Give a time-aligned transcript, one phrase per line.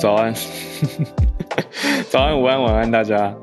[0.00, 0.34] 早安，
[2.08, 3.36] 早安、午安、晚安，大家，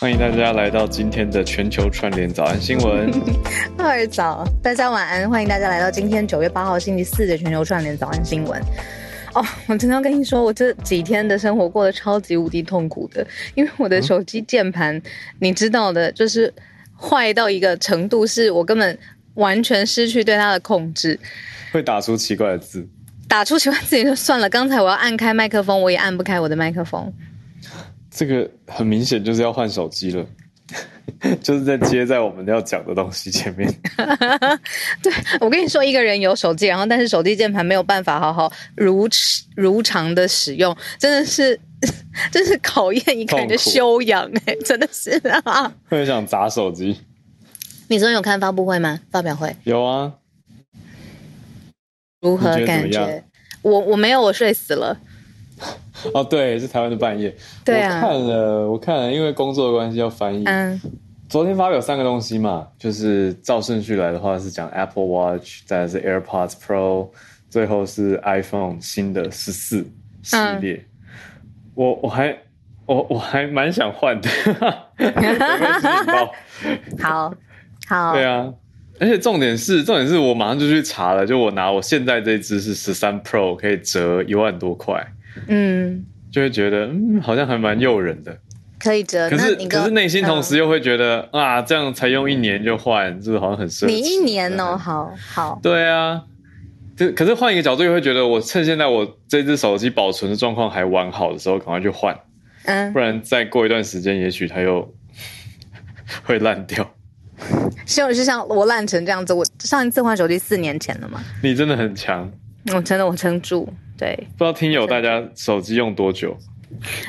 [0.00, 3.12] 欢迎大家来到今天的全球串联早安新闻。
[3.76, 8.58] 浩儿早，大家晚安，欢迎大家来到今天九月八号星期四的全球串联早安新闻。
[9.34, 14.98] 哦，我真的要跟你说，我这几天的生活过得超级无敌痛苦的，因为我的手机键盘，
[15.40, 16.50] 你知道的，就是
[16.98, 18.98] 坏到一个程度，是我根本
[19.34, 21.20] 完全失去对它的控制。
[21.70, 22.88] 会打出奇怪的字，
[23.28, 27.12] 打出奇怪字也就算了，刚才我要按开麦克风，我也按不开我的麦克风。
[28.10, 30.26] 这个很明显就是要换手机了，
[31.40, 33.72] 就是在接在我们要讲的东西前面。
[35.02, 39.06] 对我跟你说，一个人有手机，然后但是手机键盘没有办法好好如
[39.54, 41.60] 如常的使用，真的是，
[42.32, 45.10] 真是考验一个人的修养哎、真的是
[45.44, 45.72] 啊。
[45.88, 46.98] 会很想砸手机。
[47.88, 48.98] 你昨天有看发布会吗？
[49.10, 50.12] 发表会有啊，
[52.20, 53.24] 如何感觉？
[53.62, 54.96] 我我没有，我睡死了。
[56.14, 57.34] 哦对，是台湾的半夜。
[57.64, 60.44] 对啊我看了，我看了，因为工作的关系要翻译。
[60.44, 60.80] 嗯
[61.28, 67.10] 昨天发表三个东西嘛，就是照顺序来的话是讲 Apple Watch，再来是 AirPods Pro，
[67.50, 69.86] 最后是 iPhone 新的十四
[70.22, 70.86] 系列。
[71.74, 72.34] 我我还
[72.86, 74.30] 我我还蛮想换的，
[74.96, 76.32] 有没有吸引到
[77.02, 77.34] 好
[77.86, 78.50] 好，对啊，
[79.00, 85.06] 而且重点是重点是我马上就去查了，就我拿我现在这只是十三 Pro 可以折一万多块，
[85.46, 88.38] 嗯，就会觉得嗯好像还蛮诱人的。
[88.78, 89.28] 可以折。
[89.28, 93.86] 可是可是内心同时嗯又会觉得、啊，这样才用一年就换，是不是好像很奢侈？
[93.86, 96.22] 你一年哦，好好，对啊，
[96.96, 102.16] 这可是换一个角度又会觉得，我趁现在我这只手机保存的状况还完好的时候，赶快去换，
[102.66, 104.94] 嗯不，然再过一段时间，也许它又
[106.22, 106.94] 会烂掉。
[107.88, 109.32] 希望是像我烂成这样子。
[109.32, 112.30] 我上一次换手机四年前了嘛，你真的很强，
[112.74, 113.68] 我真的我撑住。
[113.96, 116.36] 对不知道听友大家手机用多久？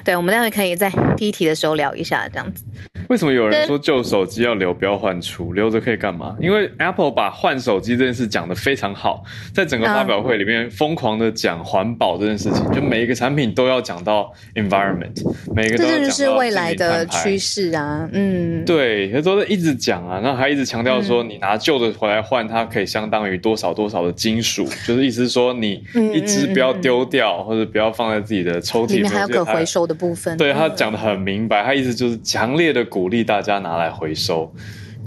[0.03, 2.63] 对，我们待会可以在第一题的时候聊一下这样子。
[3.09, 5.53] 为什么有人说旧手机要留，不要换出？
[5.53, 6.35] 留着可以干嘛？
[6.39, 15.15] 因为 Apple 把换手机这件事讲得非常好，在整个发表会里面疯狂的讲环保这件事情，就每一个产品都要讲到 environment，
[15.55, 29.79] 每一个都这要讲到就是未来的趋势啊，嗯，对，他都是一直讲啊，然后还一直强调说，你拿旧的回来换，它可以相当于多少多少的金属， 就是意思是说，你嗯一只不要丢掉，或者不要放在自己的抽屉里面还有可回收。
[29.87, 30.35] 的部分。
[30.37, 34.51] 对他嗯讲的很明白，他意思就是强烈的鼓励大家拿来回收。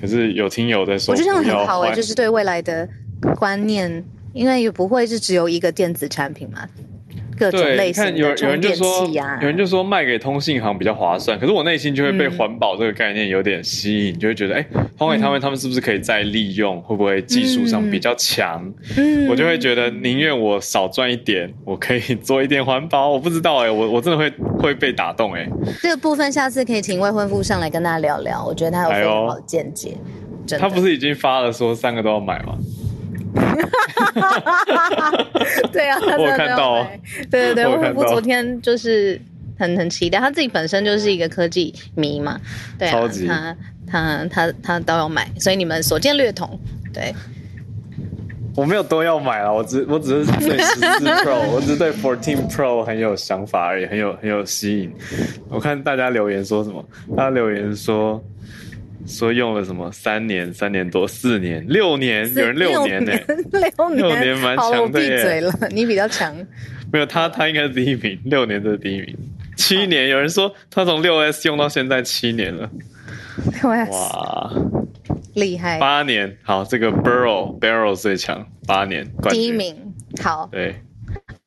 [0.00, 2.88] 可是有听友在说，我觉得这样很好哎、换就是对未来的
[3.36, 6.66] 观念，因为也不会是只有一个电子产品嘛，
[7.42, 14.66] 各种对，看有有型的充电人就说，器啊，有人就说卖给通信行比较划算，可是我内心就会被嗯环保这个概念有点吸引，就会觉得，哎，
[14.96, 16.80] 通给他们，他们是不是可以再利用？
[16.82, 18.62] 会不会技术上比较强？
[18.96, 23.08] 嗯我就会觉得宁愿我少赚一点，我可以做一点环保。
[23.08, 25.48] 我不知道哎、我我真的会会被打动哎、
[25.80, 29.96] 这个部分下次可以请未婚夫上来跟大家聊聊，我觉得他有非常好的见解。
[30.58, 32.56] 他不是已经发了说三个都要买吗？
[35.72, 37.00] 对啊，他真的我有看到哦没有买
[37.30, 39.20] 对对对，我有看到未婚夫昨天就是
[39.58, 42.38] 很很期待，他自己本身就是一个科技迷嘛，
[42.78, 43.56] 对啊超级，他
[43.86, 46.58] 他他他都要买，所以你们所见略同。
[46.92, 47.14] 对，
[48.54, 50.84] 我没有都要买了，我只我只是对十四
[51.24, 54.92] Pro， 我只是对 Fourteen Pro 很有想法而已，很有很有吸引。
[55.48, 56.84] 我看大家留言说什么，
[57.16, 58.22] 大家留言说
[59.06, 63.12] 说用了什么三年、三年多、四年、六年，有人六年呢、
[63.52, 66.34] 六年，六年蛮强的耶闭嘴了，你比较强。
[66.92, 69.16] 没有他，他应该是第一名，六年是第一名。
[69.56, 72.70] 七年，有人说他从六 S 用到现在七年了，
[73.62, 74.52] 哇，哇！
[75.34, 79.76] 厉害，八年，好，这个 Barrel Barrel 最强，八年冠军第一，名。
[80.22, 80.74] 好，对，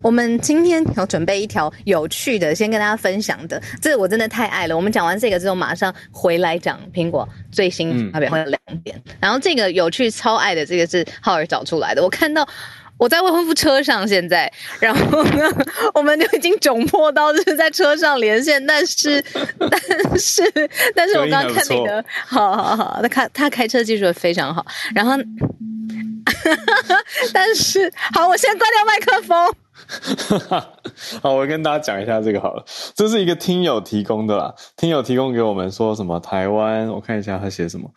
[0.05, 3.59] 我们今天有准备一条有趣的，先跟大家分享的。
[3.81, 4.75] 这个我真的太爱了。
[4.75, 9.01] 我们讲完这个之后，马上回来讲苹果最新嗯发表会的亮点。
[9.19, 12.03] 然后这个有趣超爱的，这个是浩儿找出来的。
[12.03, 12.47] 我看到
[12.99, 15.49] 我在未婚夫车上现在，然后呢，
[15.95, 19.19] 我们就已经窘迫到就是在车上连线，但是
[19.57, 24.63] 但是但是我刚刚看你的，好好好，他开他开车技术非常好，
[24.93, 25.13] 然后。
[27.33, 29.55] 但是好，我先关掉麦克风。
[31.21, 32.63] 好，我跟大家讲一下这个好了，
[32.95, 37.89] 这是一个听友提供的啦，听友提供给我们说什么台湾，我看一下他写什么，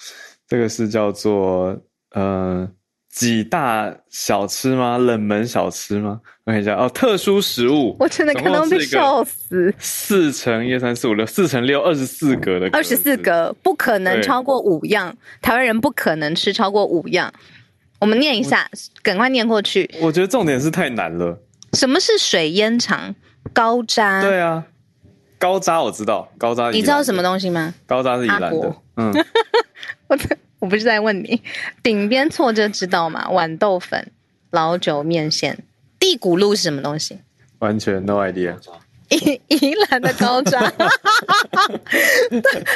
[0.46, 1.76] 这个是叫做
[2.12, 2.68] 呃
[3.10, 4.98] 几大小吃吗？
[4.98, 6.20] 冷门小吃吗？
[6.44, 9.72] 我看一下哦，特殊食物，我真的看到被笑死。
[9.78, 17.32] 四乘一二三四五六，四乘六二十四格的，二十四格不可能超过五样，台湾人不可能吃超过五样。
[18.00, 18.68] 我们念一下，
[19.02, 19.90] 赶快念过去。
[20.00, 21.38] 我觉得重点是太难了。
[21.72, 23.14] 什么是水烟肠？
[23.52, 24.22] 高渣？
[24.22, 24.64] 对啊，
[25.38, 27.74] 高渣我知道，高渣你知道什么东西吗？
[27.86, 28.76] 高渣是宜兰的。
[28.96, 29.12] 嗯，
[30.08, 30.18] 我
[30.60, 31.40] 我不是在问你，
[31.82, 33.26] 顶边错就知道嘛。
[33.30, 34.10] 豌豆粉、
[34.50, 35.58] 老酒面线、
[35.98, 37.18] 地骨露是什么东西？
[37.60, 38.54] 完全 no idea。
[39.10, 40.60] 宜宜兰的高渣，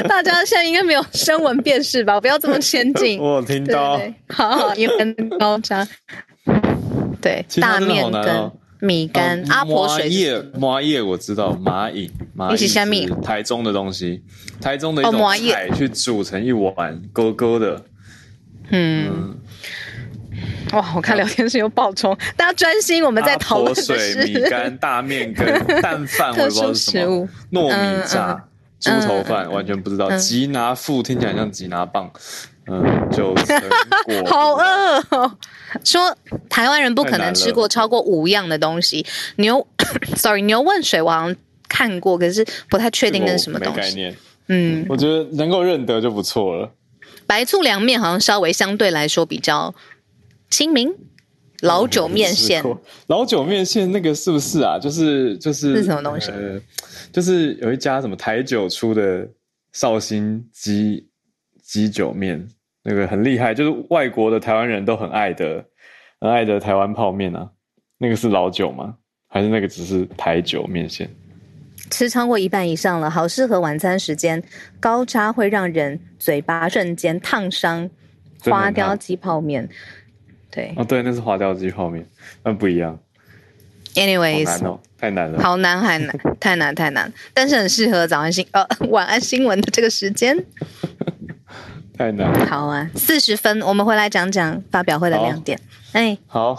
[0.08, 2.18] 大家现在应该没有声纹辨识吧？
[2.18, 3.20] 不要这么先进。
[3.20, 4.00] 我听到。
[4.30, 5.86] 好好，宜兰高渣。
[7.20, 8.50] 对，大面跟
[8.82, 14.24] 米干，阿婆水叶，麻叶我知道，麻叶，麻叶是台中的东西，
[14.60, 17.84] 台中的一种菜，去煮成一碗勾勾的。
[18.70, 19.38] 嗯。
[20.72, 20.92] 哇！
[20.96, 25.46] 我看聊天室又爆冲，大家专心，我们在讨论的是米干、大面羹
[25.80, 28.42] 蛋饭， 我不知道是什么，糯米炸、
[28.80, 30.10] 猪头饭，完全不知道。
[30.16, 32.10] 吉拿富听起来像吉拿棒，
[32.66, 35.38] 嗯，九成果，好饿哦。
[35.84, 36.16] 说
[36.48, 39.04] 台湾人不可能吃过超过五样的东西。
[39.36, 39.66] 牛，
[40.16, 41.36] sorry，牛问水我好像
[41.68, 43.80] 看过，可是不太确定那是什么东西。
[43.80, 44.16] 概念
[44.48, 46.70] 嗯，我觉得能够认得就不错了。
[47.26, 49.74] 白醋凉面好像稍微相对来说比较。
[50.50, 50.94] 清明
[51.62, 52.62] 老酒面线，
[53.06, 54.78] 老酒面线那个是不是啊？
[54.78, 56.30] 就是就是是什么东西？
[56.30, 56.60] 呃，
[57.10, 59.26] 就是有一家什么台酒出的
[59.72, 61.08] 绍兴鸡
[61.72, 62.46] 鸡酒面，
[62.84, 65.64] 那个很厉害，就是外国的台湾人都很爱的，
[66.20, 67.48] 很爱的台湾泡面啊。
[67.96, 68.96] 那个是老酒吗？
[69.30, 71.08] 还是那个只是台酒面线？
[71.90, 74.42] 吃超过一半以上了，好适合晚餐时间。
[74.78, 77.88] 高渣会让人嘴巴瞬间烫伤。
[78.42, 79.66] 花雕鸡泡面。
[80.50, 82.06] 对哦，对，那是花雕鸡泡面，
[82.44, 82.98] 那不一样。
[83.94, 90.36] Anyways，难哦，太难了，好难，还难，太难，太难，但是很适合早安新呃晚安新闻的这个时间。
[91.96, 92.46] 太难。
[92.46, 95.58] 好啊，四十分，我们回来讲讲发表会的亮点。
[95.92, 96.56] 哎，好，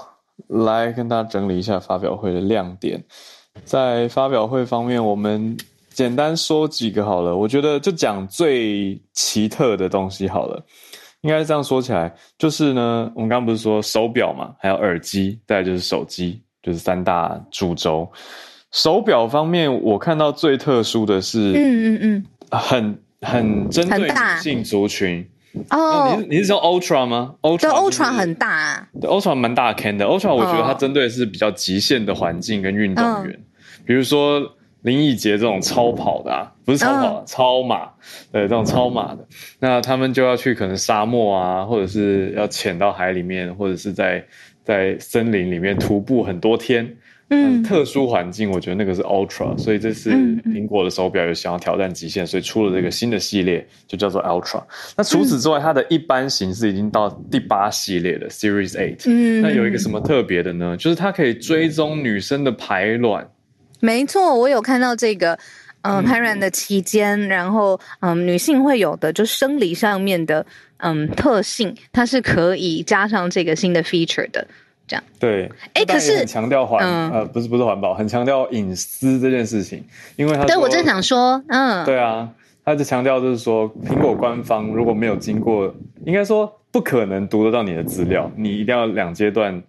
[0.48, 3.04] 来跟大家整理一下发表会的亮点。
[3.66, 5.56] 在发表会方面，我们
[5.90, 7.36] 简单说几个好了。
[7.36, 10.64] 我觉得就讲最奇特的东西好了。
[11.22, 18.12] 应该这样说起来，就是呢，我们刚刚不是说手表嘛，还有耳机，再就是手机，就是三大主轴。
[18.72, 22.26] 手表方面，我看到最特殊的是，嗯嗯嗯，
[22.60, 25.28] 很很针对女性族群。
[25.70, 30.06] 哦，你你是说 Ultra 吗？Ultra，Ultra 很大，啊对，Ultra 蛮大 can 的。
[30.06, 33.40] Ultra 我觉得它针对的是比较极限的环境跟运动员，
[33.86, 34.56] 比如说。
[34.84, 37.90] 林奕杰这种超跑的，啊，不是超跑，超马，
[38.34, 39.26] 对，这种超马的，
[39.60, 44.22] 那他们就要去可能沙漠啊，或者是要潜到海里面，或者是在
[44.62, 46.98] 在森林里面徒步很多天，
[47.34, 54.64] 嗯，特殊环境，我觉得那个是 Ultra，所以这是苹果的手表有想要挑战极限，所以出了这个新的系列，就叫做 Ultra。
[54.96, 60.78] 那除此之外，它的一般形式已经到第八系列了 Series Eight，嗯，那有一个什么特别的呢？
[60.78, 63.28] 就是它可以追踪女生的排卵。
[63.80, 65.38] 没错，我有看到这个，
[65.82, 70.46] 嗯，排卵的期间，然后，嗯，女性会有的就生理上面的，
[70.78, 74.48] 嗯，特性，它是可以加上这个新的 feature 的，
[74.88, 75.04] 这样。
[75.20, 79.84] 对，哎，可是强调环，呃，不是不是环保，很强调隐私这件事情，
[80.16, 80.46] 因为他。
[80.46, 82.30] 对，我正想说，嗯，对啊，
[82.64, 85.74] 他就强调就是说，苹果官方如果没有经过，
[86.06, 89.62] 应该说不可能读得到你的资料，你一定要两阶段。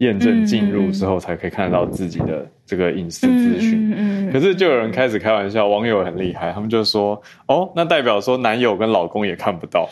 [0.00, 4.30] 验证进入之后，才可以看得到自己的这个隐私资讯。
[4.32, 9.86] 可是就有人开始开玩笑，网友很厉害，他们就说：“哦，那代表说男友跟老公也看不到，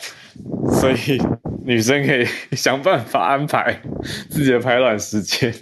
[0.71, 1.21] 所以
[1.69, 3.79] 女生可以想办法安排
[4.27, 5.53] 自己的排卵时间，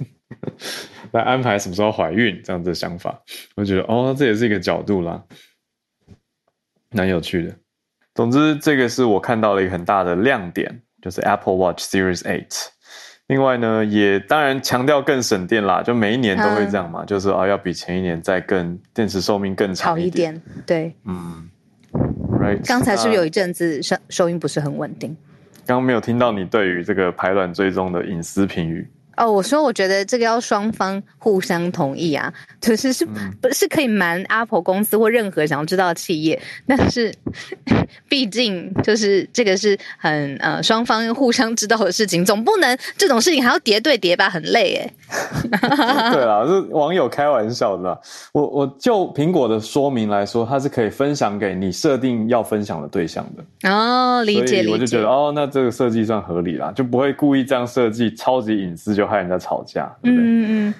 [1.11, 3.21] 来安排什么时候怀孕这样子的想法。”
[3.57, 5.21] 我觉得哦，这也是一个角度啦，
[6.91, 7.53] 蛮有趣的。
[8.15, 12.67] 总之，这个是我看到了一个很大的亮点，就是 Apple Watch Series Eight。
[13.27, 20.41] 另外呢，也当然强调更省电啦，就每一年都会这样嘛，就是啊，要比前一年再更电池寿命更长一点。
[20.65, 21.49] 对，嗯
[22.39, 22.65] ，right。
[22.65, 25.17] 刚才是不是有一阵子收收音不是很稳定？
[25.67, 28.89] 刚刚没有听到你对于这个排卵追踪的隐私评语。
[29.17, 32.31] 哦，我说我觉得这个要双方互相同意啊，
[32.61, 33.03] 就是是
[33.41, 37.11] 不是可以瞒 Apple 公司或任何想要知道的企业，但是
[38.07, 44.93] 毕竟就是这个是很呃双方互相知道的事情，总不能这种事情还要叠对叠吧，很累哎。
[46.13, 47.99] 对啦， 是网友开玩笑的。
[48.33, 53.71] 我我就苹果的说明来说，它是可以分享给你设定要分享的对象的。
[53.71, 54.71] 哦，理解理解。
[54.71, 59.06] 我就觉得哦，那这个设计算合理啦，就不会故意这样设计，超级隐私就。
[59.07, 60.25] 害人家吵架，对不对？
[60.25, 60.73] 嗯嗯。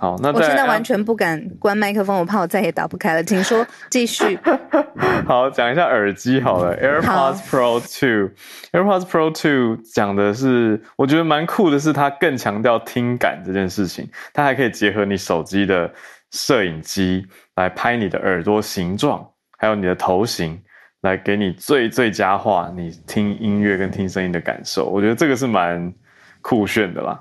[0.00, 3.24] 好，那我现在完全不敢关麦克风，我怕我再也打不开了。
[3.24, 4.38] 请说，继续。
[5.26, 15.92] 好，讲一下耳机好了，AirPods Pro Two，AirPods Pro Two 讲的是，我觉得蛮酷的是，它更强调听感这件事情，它还可以结合你手机的
[16.30, 17.26] 摄影机
[17.56, 19.28] 来拍你的耳朵形状，
[19.58, 20.62] 还有你的头型，
[21.00, 24.88] 来给你最最佳化你听音乐跟听声音的感受。
[24.88, 25.92] 我觉得这个是蛮
[26.40, 27.20] 酷炫的啦。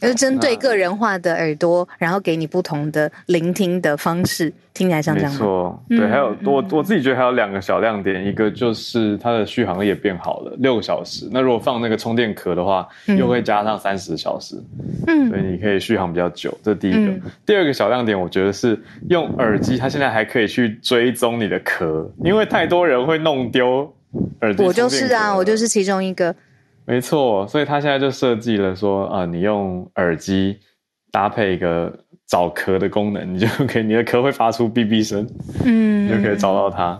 [0.00, 5.32] 是针对个人化的耳朵，然后给你不同的聆听的方式，听起来像这样。
[5.32, 11.28] 没错，对，还有我我自己觉得还有两个小亮点，一个就是它的续航力也变好了，六个小时。
[11.32, 12.86] 那如果放那个充电壳的话，
[13.18, 14.54] 又会加上三十小时，
[15.06, 16.56] 嗯，所以你可以续航比较久。
[16.62, 17.12] 这第一个。
[17.44, 18.78] 第二个小亮点，我觉得是
[19.08, 23.92] 用耳机，它现在还可以去追踪你的壳，因为太多人会弄丢
[24.42, 24.62] 耳机。
[24.62, 26.34] 我就是啊，我就是其中一个。
[26.88, 30.58] 没错，所以他现在就设计了说，啊，你用耳机
[31.12, 31.92] 搭配一个
[32.26, 35.28] 找壳的功能，你就可以，你的壳会发出哔哔声，
[35.66, 36.98] 嗯，你就可以找到它。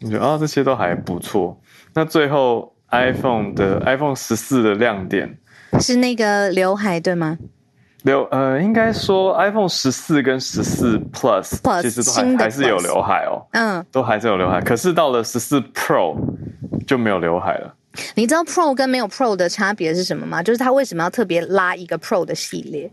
[0.00, 1.56] 你觉得啊，这些都还不错。
[1.94, 5.38] 那最后，iPhone 的 iPhone 十四的亮点
[5.78, 7.38] 是那个刘海，对吗？
[8.02, 14.60] 刘呃，应该说 iPhone 十四跟十四 Plus 其实都还还是有刘海哦，嗯，都还是有刘海。
[14.60, 16.16] 可是到了十四 Pro
[16.84, 17.74] 就没有刘海了。
[18.14, 20.42] 你知道 Pro 跟没有 Pro 的差别是什么吗？
[20.42, 22.90] 就是它为什么要特别拉一个 Pro 的系列？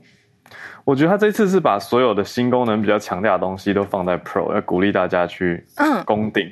[0.85, 6.49] 我觉得他这次是把所有的新功能比较强大的东西都放在 Pro，要鼓励大家去嗯攻顶，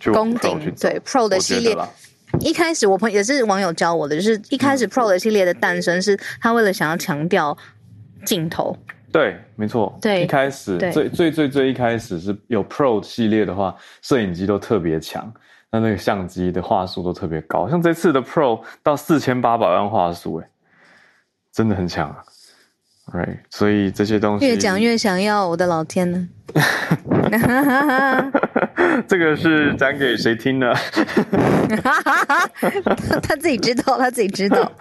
[0.00, 1.76] 去攻顶对 Pro 的系列。
[2.40, 7.56] 一开始我朋也是网友教我的，就是一开始 Pro 的系列的诞生是他为了想要强调
[8.24, 8.76] 镜头。
[9.12, 9.98] 对，没错。
[10.00, 15.30] 对，一开始最最最最一开始是有 Pro 系列的话，摄影机都特别强。
[15.70, 20.48] 那那个相机的画素都特别高，像这次的 Pro 到四千八百万画素，哎，
[21.52, 22.24] 真的很强啊
[23.12, 26.26] ！Right，所以这些东西越讲越想要，我的老天呢？
[29.06, 30.74] 这个是讲给谁听的？
[33.22, 34.72] 他自己知道，他自己知道。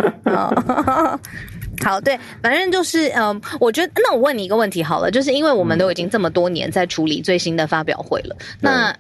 [1.84, 8.96] 好，对，反正就是，嗯，我觉得，那我问你一个问题好了，就是因为我们都已经这么多年在处理最新的发表会了，那。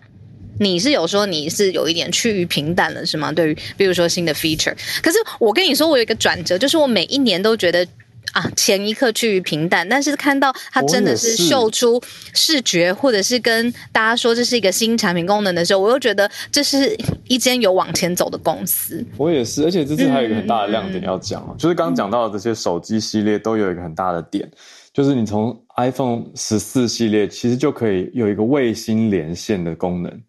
[0.59, 3.31] 你是有说你是有一点趋于平淡了，是吗？
[3.31, 7.87] 对于比如说新的 feature，可是我跟你说，我有一个转折，就是我每一年都觉得
[8.33, 12.01] 啊，前一刻趋于平淡，但是看到它真的是秀出
[12.33, 16.95] 视觉，或者是跟大家说这是一个新产品功能的时候，我又觉得这是
[17.27, 19.03] 一间有往前走的公司。
[19.17, 24.49] 我也是，而且这次还有一个很大的亮点要讲就是刚刚讲到的这些手机系列都有一个很大的点，
[24.93, 30.21] 就是你从 iPhone 十四系列其实就可以有一个卫星连线的功能。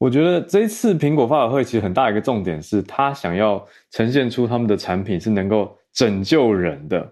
[0.00, 7.06] 我觉得这一次苹果发布会其实很大一个重点是，他想要呈现出他们的产品是能够拯救人的，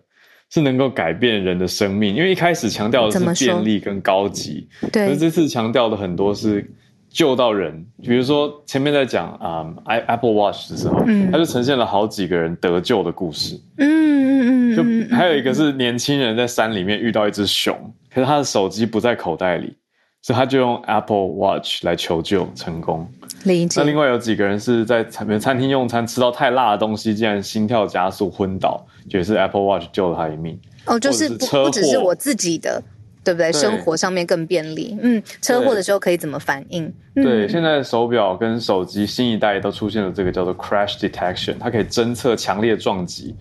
[0.48, 2.14] 是能够改变人的生命。
[2.14, 6.66] 因为一开始强调的是便利跟高级，对，而这次强调的很多是
[7.10, 7.84] 救到人。
[8.02, 13.60] 比如说前面在讲啊，Apple Watch 的时候，嗯，他就呈现了好几个人得救的故事。
[13.76, 17.76] 嗯嗯嗯，就还有一个是年轻人在山里面遇到一只熊，
[18.10, 19.76] 可是他的手机不在口袋里。
[20.22, 23.08] 所以他就用 Apple Watch 来求救成功。
[23.44, 23.80] 理解。
[23.80, 30.58] 那另外有几个人是在餐餐厅用餐吃到太辣的东西，竟然心跳加速昏倒，也是 Apple Watch 救了他一命。
[30.86, 32.82] 哦，就是不不只是我自己的，
[33.22, 33.52] 对不对？
[33.52, 34.96] 生活上面更便利。
[35.00, 36.92] 嗯，车祸的时候可以怎么反应？
[37.14, 43.36] 对，现在手表跟手机新一代都出现了这个叫做 Crash Detection，它可以侦测强烈撞击，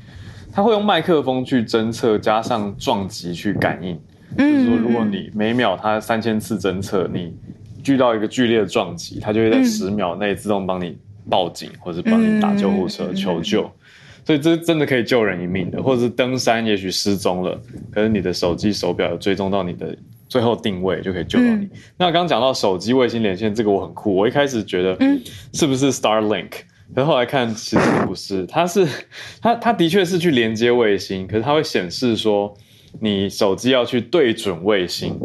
[0.54, 4.00] 它会用麦克风去侦测，加上撞击去感应。
[4.36, 7.34] 就是说，如果你每秒它三千次侦测，你
[7.86, 10.98] 遇到一个剧烈的撞击，它就会在十秒内自动帮你
[11.30, 13.72] 报警，或者帮你打救护车求救。
[14.26, 15.82] 所以这真的可以救人一命的。
[15.82, 17.58] 或者是登山，也许失踪了，
[17.90, 21.70] 可是你的手机手表有追踪到你的最后定位，就可以救到你。
[21.98, 24.14] 那刚刚讲到手机卫星连线，这个我很酷。
[24.14, 24.98] 我一开始觉得
[25.54, 26.50] 是不是 Starlink，
[26.94, 28.86] 可是后来看其实不是，它是
[29.42, 32.54] 它它的确是去连接卫星，可是它会显示说。
[33.00, 35.20] 你手机要去对准卫星，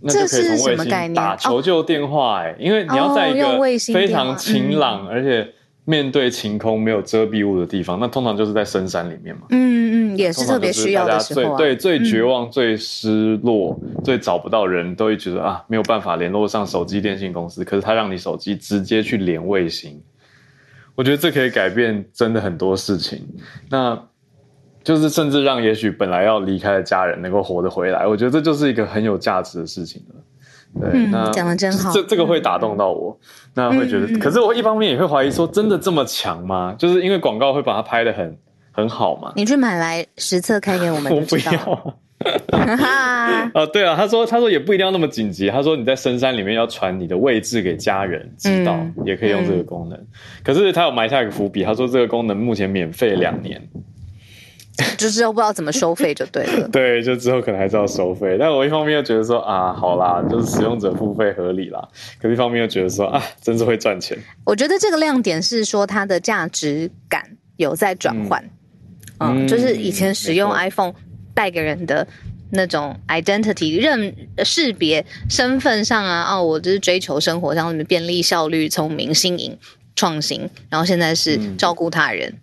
[0.00, 2.42] 那就可以从卫星打求救电话。
[2.42, 3.58] 哎，因为你要在一个
[3.92, 5.48] 非常晴朗而且
[5.84, 9.42] 面对晴空、没有遮蔽物的地方，那通常就是在深山里面嘛。
[9.50, 17.64] 嗯嗯，嗯，也是特别需要的时候、啊，对，最绝望、嗯、最失落、最找不到人，都会觉得啊，没有办法联络上手机电信公司。
[17.64, 20.02] 可是他让你手机直接去连卫星，
[20.96, 23.24] 我觉得这可以改变真的很多事情。
[23.70, 23.96] 那
[24.86, 30.14] 就是甚至让也许本来要离开的家人能够活得回来，我觉得这就是一个很有价值的事情了。
[30.80, 33.18] 对，嗯、那讲的真好，这这个会打动到我，
[33.52, 36.72] 那会觉得，嗯、可是我一方面也会怀疑说，真的这么强吗？
[36.78, 38.38] 就是因为广告会把它拍得很
[38.70, 39.32] 很好嘛。
[39.34, 41.96] 你去买来实测开给我们，我不要。
[43.54, 49.98] 啊，对啊，他说他说也不一定要那么紧急，他说你在深山里面要传你的位置给家人知道，嗯、也可以用这个功能。
[50.44, 53.60] 可是他有埋下一个伏笔，他说这个功能目前免费两年。
[54.98, 56.68] 就之后不知道怎么收费就对了。
[56.68, 58.36] 对，就之后可能还是要收费。
[58.38, 61.88] 但我一方面又觉得说啊，好啦，就是使用者付费合理啦。
[62.20, 64.18] 可是一方面又觉得说啊，真是会赚钱。
[64.44, 67.22] 我觉得这个亮点是说它的价值感
[67.56, 68.44] 有在转换，
[69.18, 70.92] 嗯，嗯就是以前使用 iPhone
[71.32, 72.06] 带给人的
[72.50, 74.14] 那种 identity 认
[74.44, 79.56] 识别身份上啊，哦，我就是追求生活上面便利、效率、聪明、新颖、
[79.94, 82.28] 创新，然后现在是照顾他人。
[82.28, 82.40] 嗯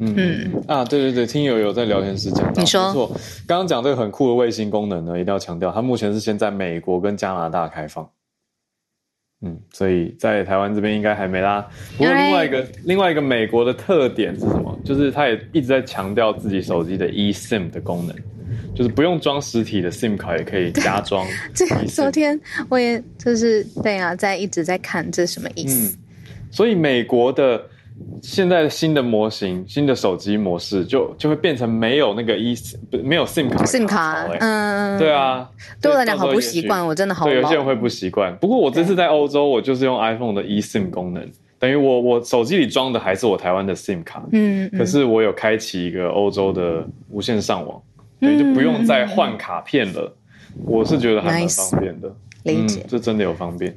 [0.00, 3.06] 嗯啊，对对对，听友有在聊天室讲到，你说没错，
[3.46, 8.08] 刚刚讲这个很酷的卫星功能呢，一定要强调，它目前是先在美国跟加拿大开放。
[9.42, 11.68] 嗯，所以在台湾这边应该还没啦。
[11.96, 14.76] 不过另外一个另外一个美国的特点是什么？
[14.84, 18.16] 就是它也一直在强调自己手机的 eSIM 的功能，
[18.74, 21.24] 就是不用装实体的 SIM 卡也可以加装。
[21.54, 25.94] 这个昨天我也就是对啊，在一直在看这什么意思。
[25.94, 25.98] 嗯，
[26.50, 27.62] 所以美国的。
[28.22, 32.54] 现在新的模型、新的手机模式就就会变成没有那个 e
[33.04, 35.48] 没有 SIM 卡，SIM 卡，嗯，对啊，
[35.80, 37.26] 对我来讲好不习惯，我真的好。
[37.26, 38.34] 对，有些人会不习惯。
[38.38, 41.24] 不过我这次在欧洲，我就是用 iPhone 的 eSIM 功能，
[41.58, 47.80] 等于我我手机里装的还是我台湾的 SIM 卡，嗯，可是我有开启一个欧洲的无线上网，
[48.20, 50.12] 所以就不用再换卡片了。
[50.64, 52.12] 我是觉得还蛮方便的，
[52.44, 53.76] 理解，这真的有方便。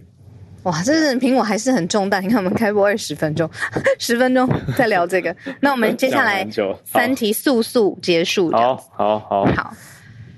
[0.67, 2.19] 哇，这是苹果还是很重大。
[2.19, 3.49] 你看，我们开播二十分钟，
[3.99, 5.33] 十分钟在聊这个。
[5.61, 6.45] 那我们接下来
[6.83, 8.51] 三题速速结束。
[8.51, 9.73] 好，好，好，好。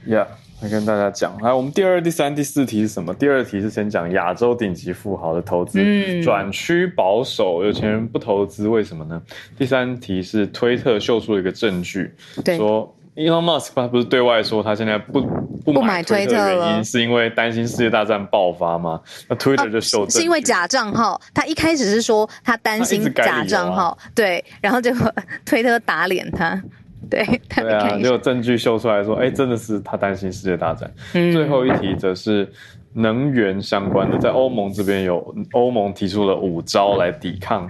[0.08, 0.28] Yeah，
[0.62, 1.36] 来跟大家讲。
[1.42, 3.12] 来，我们第二、第三、第四题是什么？
[3.16, 9.20] 第二题是先讲亚洲顶级富豪的投资嗯转趋保守，有钱人不投资，为什么呢？
[9.58, 12.14] 第三题是推特秀出了一个证据，
[12.46, 12.96] 对说。
[13.16, 15.22] Elon Musk 他不是对外说他现在不
[15.66, 19.02] 不买推特的原因是因为担心世界大战爆发吗？
[19.28, 25.14] 那 Twitter 就秀、啊、是因为假账号，他一开始是说他担心假账号，啊、对，然后结果
[25.46, 26.62] 推特打脸他，
[27.10, 30.90] 对，他对啊，就有证据秀出来说，哎、欸，真的是他担心世界大战。
[31.14, 32.50] 嗯、最后一题则是
[32.94, 37.70] 能源相关的，在欧盟这边有欧盟提出了五招来抵抗。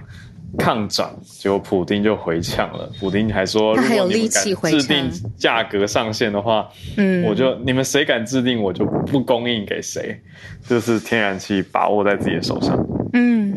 [0.58, 2.90] 抗涨，结果普丁就回呛了。
[2.98, 10.20] 普丁还说，他还有力气回制定价格上限的话，嗯，我就你们谁敢制定，我就不供应给谁。
[10.68, 12.78] 就是天然气把握在自己的手上。
[13.12, 13.54] 嗯，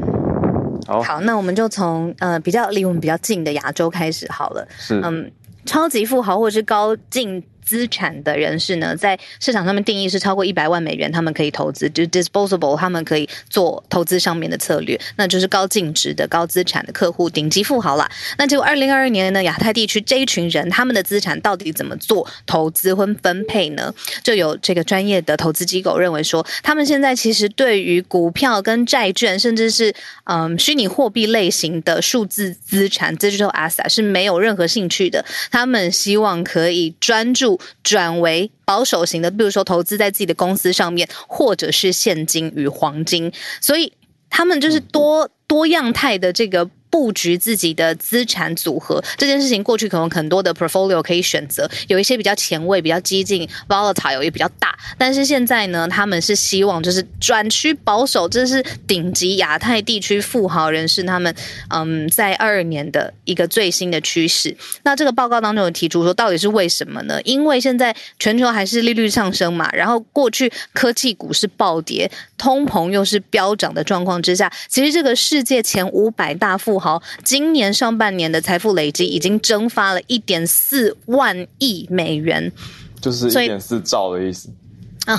[0.88, 4.68] 好，好，那我们就从呃比较离我们比较近的亚洲开始好了。
[4.78, 5.32] 是，嗯，
[5.66, 7.44] 超级富豪或者是高净。
[7.64, 18.10] 资产的人士呢，在市场上面定义是超过一百万美元，他们可以投资，就 disposable，他们可以做投资上面的策略，那就是高净值的高资产的客户，顶级富豪啦。
[18.38, 23.94] 那结果二零二二年呢，亚太地区这一群人，他们的资产到底怎么做投资或分配呢？
[24.24, 29.94] 就有这个专业的投资机构认为说，他们现在其实对于股票跟债券，甚至是
[30.26, 37.53] 嗯虚拟货币类型的数字资产 （digital asset） 是没有任何兴趣的，他们希望可以专注。
[37.84, 43.94] 转为保守型的，比如说投资在自己的公司上面，或者是现金与黄金，所以
[44.30, 46.70] 他们就是多多样态的这个。
[46.94, 54.78] 布局自己的资产组合这件事情，过去可能很多的 portfolio 可以选择，有一些比较前卫、比较激进，volatile 也比较大。
[54.96, 61.34] 但是现在呢，他们是希望就是转趋保守，这是顶级亚太地区富豪人士他们
[61.70, 64.56] 嗯在二二年的一个最新的趋势。
[64.84, 67.20] 那这个报告当中有提出说，到底是为什么呢？
[67.24, 77.02] 因为现在全球还是利率上升嘛，然后过去科技股是暴跌，通膨又是飙涨的状况之下，其实这个世界前五百大富豪。
[77.24, 82.52] 今年上半年的财富累积已经蒸发了一点四万亿美元，
[83.00, 84.50] 就是一点四兆的意思。
[85.08, 85.18] 啊，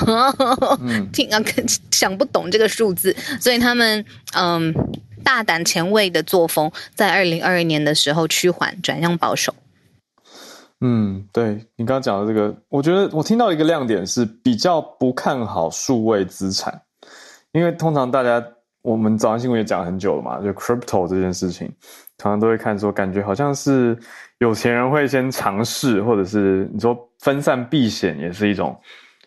[1.12, 1.42] 听啊，
[1.90, 4.74] 想不懂这个数字，所以他们嗯
[5.22, 9.54] 大胆前卫的作风，在二零二二年的时候趋缓转向保守。
[10.80, 16.82] 嗯，对你刚刚讲的这个，我觉得我听到一个亮点是比较不看好数位资产，
[17.52, 18.44] 因为通常大家。
[18.84, 21.66] 我们早上新闻也讲很久了嘛，就 crypto 这件事情，
[22.18, 23.98] 常常都会看说，感觉好像是
[24.40, 28.78] 有钱人会先尝试，或者是你说分散避险也是一种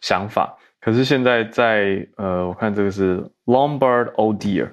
[0.02, 0.56] 想法。
[0.80, 4.70] 可是现在在呃，我看这个是 Lombard Odier，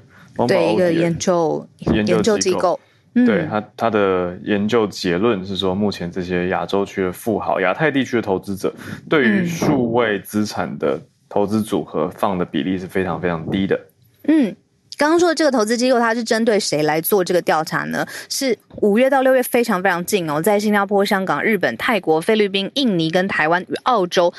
[0.47, 2.79] 对一个研究研究机构，
[3.15, 8.71] 对他他的研究结论是说，目前这些亚洲区的富豪、亚太地区的投资者，
[9.09, 13.81] 对于数位资产的投资组合放的比例是非常非常低的。
[14.29, 14.55] 嗯。
[14.97, 18.07] 刚刚说的这个投资机构，它是针对谁来做这个调查呢？
[18.29, 24.33] 是五月到六月非常非常近哦，在新加坡、香港、日本、泰国、菲律宾、印尼跟台湾与澳洲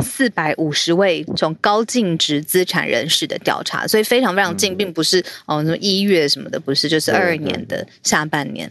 [0.00, 8.70] 四百五十位这种高净值资产人士的调查，所以非常非常近，并不是哦什么一月什么的，不是，就是二二年的下半年。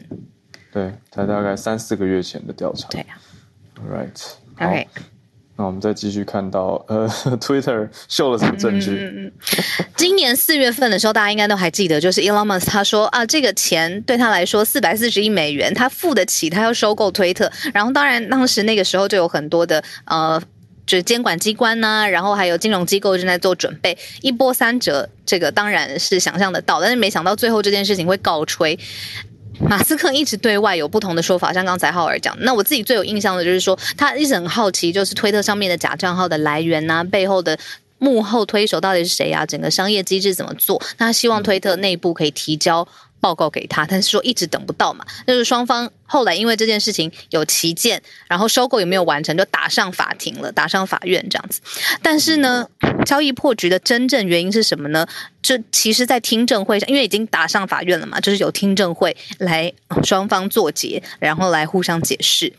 [0.71, 2.87] 对，才大概三四个月前的调查。
[2.89, 3.17] 对呀
[3.87, 4.87] ，Right，OK。
[5.55, 7.07] 那我们再继续看到，呃
[7.39, 9.31] ，Twitter 秀了什么证据？
[9.95, 17.51] 今年四月份的时候，大家应该都还记得，就是 Elon Musk 他说啊，这个钱对他来说四百四十亿美元，他付得起，他要收购推特。
[17.71, 20.41] 然后，当然当时那个时候就有很多的呃，
[20.87, 28.79] 就是监管机关呐，然后还有金融机构正在做准备，一波三折，这个当然是想象得到，但是没想到最后这件事情会告吹。
[29.67, 37.57] 马斯克一直对外有不同的说法，像刚才浩尔讲，那我自己最有印象的就是说，他一直很好奇，就是推特上面的假账号的来源呐，背后的
[37.97, 39.45] 幕后推手到底是谁啊？
[39.45, 40.81] 整个商业机制怎么做？
[40.97, 42.87] 那他希望推特内部可以提交。
[43.23, 51.61] 报告给他，但是说一直等不到嘛，就是双方后来因为这件事情有旗舰，然后收购也没有完成，就打上法庭了，打上法院这样子。
[52.01, 52.67] 但是呢，
[53.05, 55.07] 交易破局的真正原因是什么呢？
[55.41, 59.71] 这其实，在听证会上，因为已经打上法院了嘛，就是有听证会来
[60.03, 62.51] 双方作结，然后来互相解释。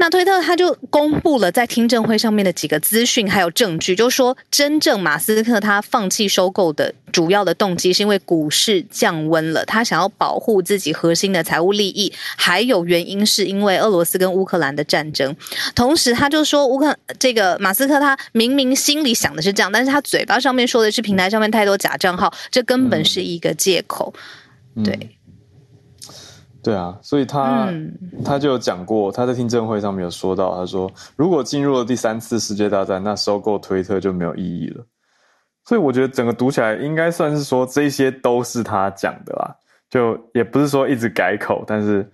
[0.00, 15.36] 那推特他就公布了在听证会上面的几个资讯，还有证据，就是说真正马斯克他放弃收购的主要的动机是因为股市降温了，他想要保护自己核心的财务利益，还有原因是因为俄罗斯跟乌克兰的战争。
[15.74, 24.14] 同时，他就说乌克这个马斯克他明明心里想的是这样，但是他嘴巴上面说的是平台上面太多假账号，这根本是一个借口。
[24.82, 25.10] 对。
[26.62, 27.72] 对啊，所以他
[28.22, 34.84] 他就有讲过，他在听证会上面有说到，他说如果进入了第三次世界大战，那收购推特就没有意义了。
[35.64, 39.56] 所以我觉得整个读起来应该算是说这些都是他讲的啦，
[39.88, 42.06] 就也不是说一直改口，但是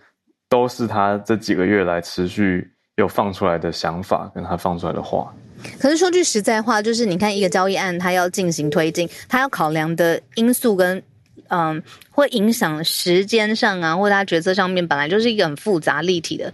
[0.48, 5.34] 都是他这几个月来持续有放出来的想法，跟他放出来的话。
[5.80, 11.02] 可是说句实在话，就是你看一个交易案，它要进行推进，它要考量的因素跟。
[11.48, 16.52] 嗯，会影响时间上啊，或者他决策上面本来就是一个很复杂立体的。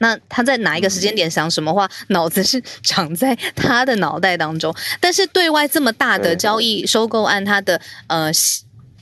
[0.00, 4.72] 那他在哪一个时间点想什么话，脑子是长在他的脑袋当中。
[5.00, 8.30] 但是对外这么大的交易收购案，他的呃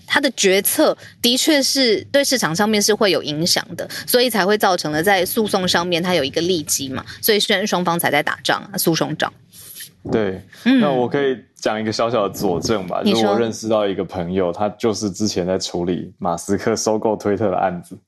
[0.07, 7.05] 他的决策的确是对市场上面是会有影响的，所以才会造成了在诉讼上面他有一个利基嘛。
[7.21, 9.31] 所以虽然双方才在打仗啊，诉讼仗。
[10.11, 10.41] 对，
[10.81, 17.99] 那我可以讲一个小小的佐证吧，就是我认识到一个朋友，他就是之前在处理马斯克收购推特的案子，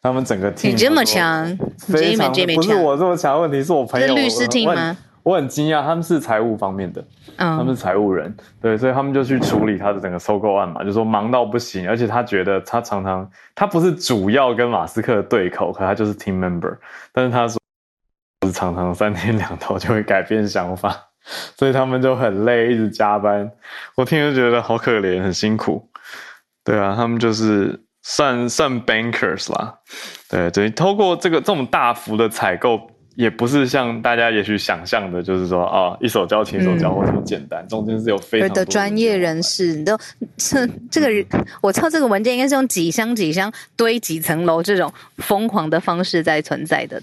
[0.00, 1.46] 他们整个 team 你这么强，
[1.78, 4.96] 非常不是我这么强，问题是我朋友律师 team 吗？
[5.24, 7.00] 我很惊讶，他们是财务方面的，
[7.36, 16.76] 嗯他们是财务人，对，所以他们就去处理他的整个收购案嘛，就说忙到不行，而且他觉得他常常他不是主要跟马斯克对口，可他就是 team member，
[17.12, 17.56] 但是他说
[18.44, 21.10] 是常常三天两头就会改变想法。
[21.56, 23.50] 所以他们就很累，一直加班。
[23.94, 25.88] 我听就觉得好可怜，很辛苦。
[26.64, 29.74] 对啊，他们就是算算 bankers 啦。
[30.30, 32.80] 对对，透过这个这种大幅的采购，
[33.16, 37.66] 也不是像大家也许想象的，就是说啊，一手交钱一手交货这么简单。
[37.68, 39.98] 中间是有非常的专业人士，你都
[40.36, 41.26] 这这个人，
[41.60, 47.02] 我操，这个文件应该是用几箱几箱堆几层楼这种疯狂的方式在存在的。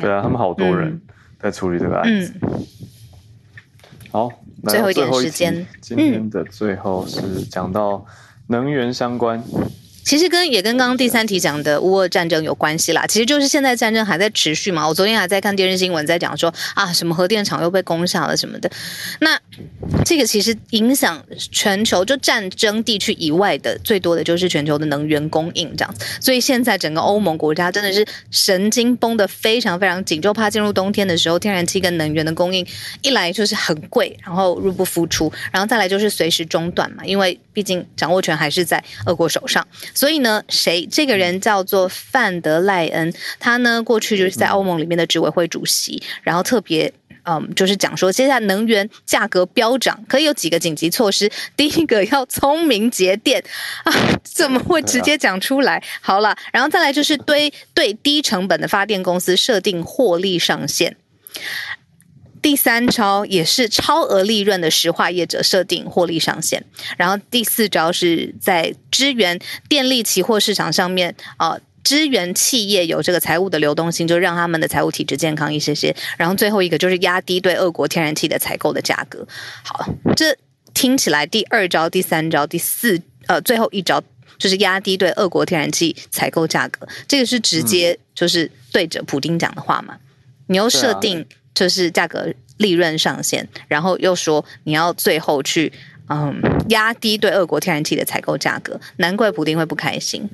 [0.00, 1.00] 对啊，他们好多人
[1.38, 2.34] 在处理这个案子。
[4.10, 4.30] 好，
[4.68, 8.04] 最后一点时间，今天的最后是讲到
[8.48, 9.42] 能源相关。
[10.02, 14.88] 其实跟也跟刚刚第三题讲的乌俄战争有关系啦，其实就是现在战争还在持续嘛。
[14.88, 18.70] 我昨天还在看电视新闻，在讲说啊，什么核电厂又被攻下了什么的。
[19.20, 19.38] 那
[20.04, 25.94] 这个其实影响全球，就战争地区以外的最多的就是全球的能源供应这样。
[26.20, 32.66] 所以现在整个欧盟国家真的是神经绷得非常非常紧，就怕进入冬天的时候，天然气跟能源的供应
[33.02, 39.64] 一来就是很贵，然后入不敷出，然后再来就是随时中断嘛，因为毕竟掌握权还是在俄国手上。
[39.94, 46.92] 所以呢，谁这个人叫做范德赖恩，他呢过去就是在欧盟里面的执委会主席，然后特别
[47.24, 51.30] 嗯，就是讲说，接下来能源价格飙涨，可以有几个紧急措施。
[51.54, 53.44] 第一个要聪明节电
[53.84, 53.92] 啊，
[54.24, 55.82] 怎么会直接讲出来？
[56.00, 60.96] 好了，然后再来就是对对低成本的发电公司设定获利上限。
[62.42, 66.62] 第三招也是超额利润的石化业者设定获利上限，
[66.96, 75.94] 然后第四招是在支援电力期货市场上面，呃，支援企业有这个财务的流动性，就让他们的财务体质健康一些些。
[76.16, 79.26] 然后最后一个就是压低对俄国天然气的采购的价格。
[79.62, 80.34] 好，这
[80.72, 84.02] 听起来第二招、第三招、第四呃最后一招
[84.38, 89.98] 就是压低对俄国天然气采购价格，这个是直接就是对着普丁讲的话嘛？
[90.46, 91.26] 你又设定。
[91.60, 95.70] 就是价格利润上限，然后又说你要最后去
[96.08, 100.26] 嗯压低对俄国天然气的采购价格，难怪普丁会不开心。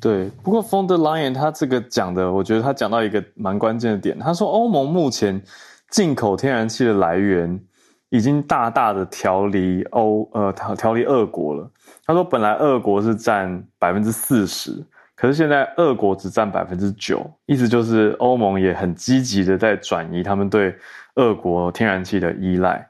[0.00, 5.40] 对，不过 von der Leyen 他这个讲的，我觉得他讲到一个蛮关键的点，他说欧盟目前
[5.88, 7.60] 进口天然气的来源
[8.08, 11.70] 已经大大的调离欧呃调调离俄国了。
[12.04, 14.84] 他说本来俄国是占百分之四十。
[15.16, 20.74] 可是现在俄国只占百分之九，意思就是欧盟也很积极的在转移他们对
[21.14, 22.86] 俄国天然气的依赖。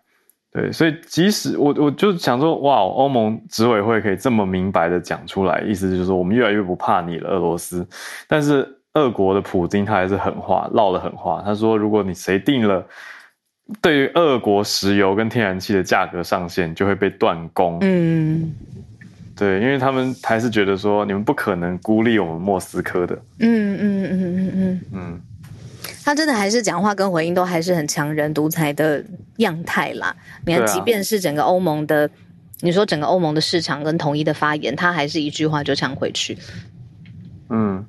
[0.50, 7.86] 对，所以即使我我就想说，哇，欧盟执委会可以这么明白的讲出来，意思就是说我们越来越不怕你了，俄罗斯。
[8.26, 12.84] 但是俄国的普京他还是狠话，唠了狠话，他说如果你谁定了
[13.80, 17.78] 对于俄国石油跟天然气的价格上限，就会被断供。
[17.82, 18.52] 嗯。
[19.36, 23.14] 对，因为他们还是觉得说你们不可能孤立我们莫斯科的。
[23.38, 25.20] 嗯嗯嗯嗯嗯嗯，
[26.02, 29.04] 他真的还是讲话跟回应都还是很强人独裁的
[29.36, 30.16] 样态啦。
[30.46, 32.08] 你看，即便是整个欧盟的，
[32.62, 36.38] 你说整个欧盟的市场跟统一的发言，他还是一句话就抢回去。
[37.50, 37.84] 嗯。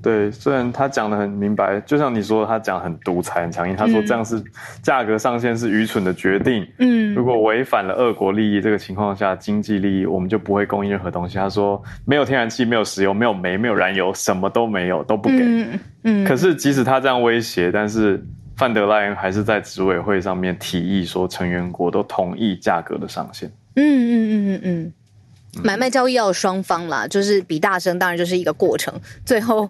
[0.00, 3.74] 对，虽然他讲的很明白，就像你说，他讲很独裁、很强硬。
[3.74, 4.40] 他说这样是
[4.80, 6.64] 价格上限是愚蠢的决定。
[6.78, 11.36] 嗯，如果违反了俄国利益，这个情况下经济利益，我们就不会供应任何东西。
[11.36, 15.44] 他说没有天然气，没有石油，没有煤，没有燃油，什么都没有，都不给。
[16.04, 18.24] 嗯，可是即使他这样威胁，但是
[18.56, 23.50] 范德赖恩还是在执委会上面提议说，成员国都同意价格的上限。
[23.74, 29.68] 嗯嗯嗯嗯嗯，买卖交易要双方啦，就是比大声，当然就是一个过程，最后。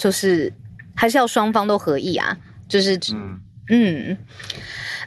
[0.00, 0.50] 就是
[0.96, 2.34] 还是要双方都合意啊，
[2.66, 4.16] 就是嗯嗯，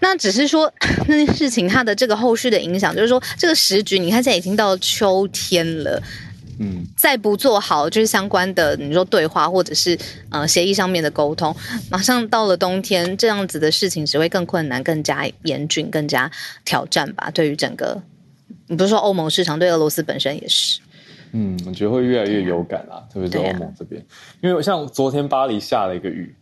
[0.01, 0.71] 那只是说
[1.07, 5.99] 那件事情它的这个后续的影响，就是说这个时局，你看现在已经到秋天了，
[6.59, 9.97] 嗯，再不做好就是相关的你说对话或者是
[10.29, 11.53] 呃协议上面的沟通，
[11.89, 16.31] 马上到了冬天，这样子的事情只会更困难、更加严峻、更加
[16.63, 17.31] 挑战吧。
[17.33, 18.03] 对于整个，
[18.67, 20.79] 你不是说欧盟市场，对俄罗斯本身也是。
[21.33, 24.03] 嗯，我觉得会越来越有感啊，特别是欧盟这边，
[24.41, 26.33] 因为像昨天巴黎下了一个雨，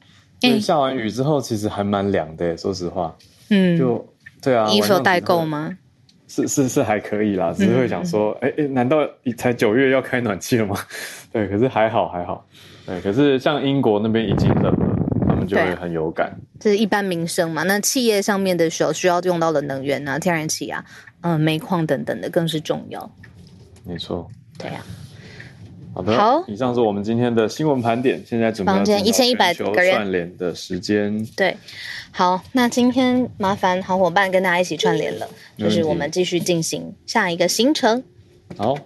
[0.60, 3.16] 下完雨之后其实还蛮凉的，说实话。
[3.50, 4.06] 嗯，就
[4.42, 5.78] 对啊，衣服代购吗？
[6.28, 8.98] 是是是还可以啦，只是会想说，哎哎，难道
[9.38, 10.78] 才九月要开暖气了吗？
[11.32, 12.46] 对，可是还好还好。
[12.86, 14.96] 对，可是像英国那边已经冷了，
[15.28, 16.34] 他们就会很有感。
[16.60, 17.64] 这是一般民生嘛？
[17.64, 20.84] 那企业上面的时候需要用到的能源啊，天然气啊，
[21.22, 23.12] 嗯，煤矿等等的更是重要。
[23.86, 24.30] 没错。
[24.62, 24.86] 对呀，
[25.94, 28.24] 好的，好，以上是我们今天的新闻盘点。
[28.26, 31.26] 现在准备一千一百个人串联的时间。
[31.36, 31.58] 对，
[32.12, 38.04] 好，那今天麻烦好伙伴跟大家一起串联了，就是我们继续进行下一个行程。
[38.56, 38.78] 好，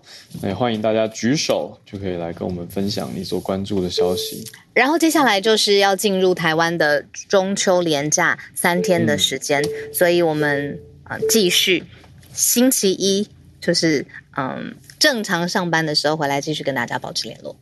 [0.41, 4.43] 那也欢迎大家举手，就可以来跟我们分享你所关注的消息。
[4.73, 11.83] 然后接下来就是要进入台湾的中秋连假三天的时间，所以我们啊继续
[12.31, 13.27] 星期一
[13.59, 14.05] 就是
[14.37, 14.73] 嗯。
[15.05, 17.55] 正常上班的时候回来继续跟大家保持联络，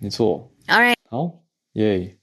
[0.00, 0.50] 没错。
[0.66, 1.30] All right，好
[1.74, 2.16] 耶，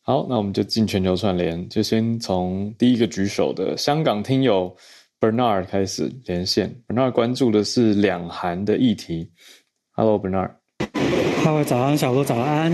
[0.00, 4.74] 好，那我们就进全球串联，就先从第一个举手的香港听友
[5.20, 6.74] Bernard 开始连线。
[6.88, 9.30] Bernard 关注的是两韩的议题。
[9.90, 10.52] Hello，Bernard。
[11.44, 12.72] Hello，早安，小鹿，早安。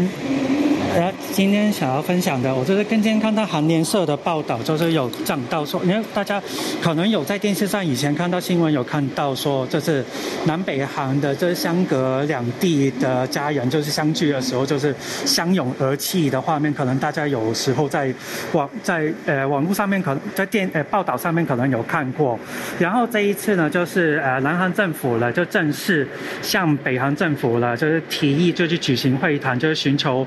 [0.95, 6.41] 然后今天想要分享的，我就是今天看到韩联社的报道，就是有讲到说，因为大家
[6.83, 10.05] 可能有在电视上以前看到新闻，有看到说，就是
[10.45, 18.13] 南北韩的，就是相隔两地的家人，就是相聚的时候，就是相拥而泣的画面，可能大家有时候在
[18.53, 22.39] 网在呃网络上面，可能在电呃报道上面可能有看过。
[22.79, 26.07] 然后这一次呢，就是呃南韩政府了，就正式
[26.43, 30.27] 向北韩政府了，就是提议就去举行会谈，就是寻求。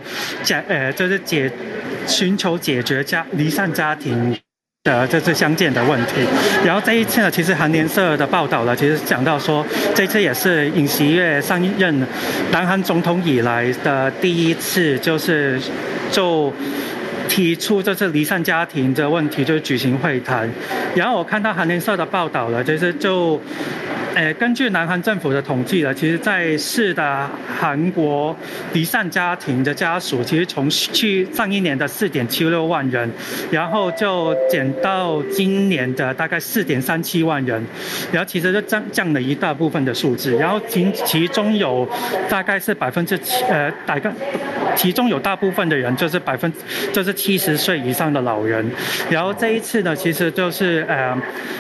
[0.68, 1.52] 呃，就是解
[2.08, 4.38] 寻求解决家离散家庭
[4.84, 6.22] 的这次相见的问题。
[6.64, 12.06] 然后这一次呢，其实韩联社的报道呢，其实讲到说，这次也是尹锡悦上任
[12.52, 15.60] 南韩总统以来的第一次，就是
[16.12, 16.54] 就
[17.28, 20.50] 提出这次离散家庭的问题，就举行会谈。
[20.96, 23.42] 然后我看到韩联社的报道了，就是就。
[24.16, 28.34] 呃，根据南韩政府的统计呢，其实在世的韩国
[28.72, 33.12] 离散家庭的家属，其实从去上一年的四点七六万人，
[33.52, 37.62] 然后就减到今年的大概四点三七万人，
[38.10, 41.86] 然后其实就降降了一大部分的数字，然后其其中有
[42.30, 44.10] 大概是百分之七呃大概
[44.78, 46.50] 其中有大部分的人就是百分
[46.94, 48.66] 就是七十岁以上的老人，
[49.10, 51.14] 然后这一次呢，其实就是呃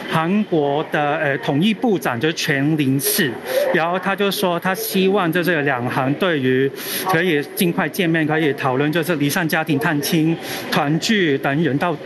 [0.09, 2.31] 韩国的呃统一部长就。
[2.45, 3.27] 全零四，
[3.73, 6.71] 然后他就说他希望就是两行对于
[7.07, 10.37] 可以尽快见面，可以讨论就是离散家庭探亲、
[10.71, 11.97] 团聚等人道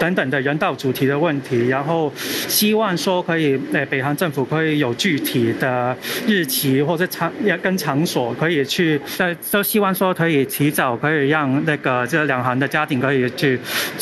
[0.00, 2.12] 等等的人道主题的问题，然后
[2.48, 13.56] 希望说可以呃北韩政府可以有具体的日期或者场跟场所可以去，呃都希望说可以提早可以让那个这两行的家庭可以去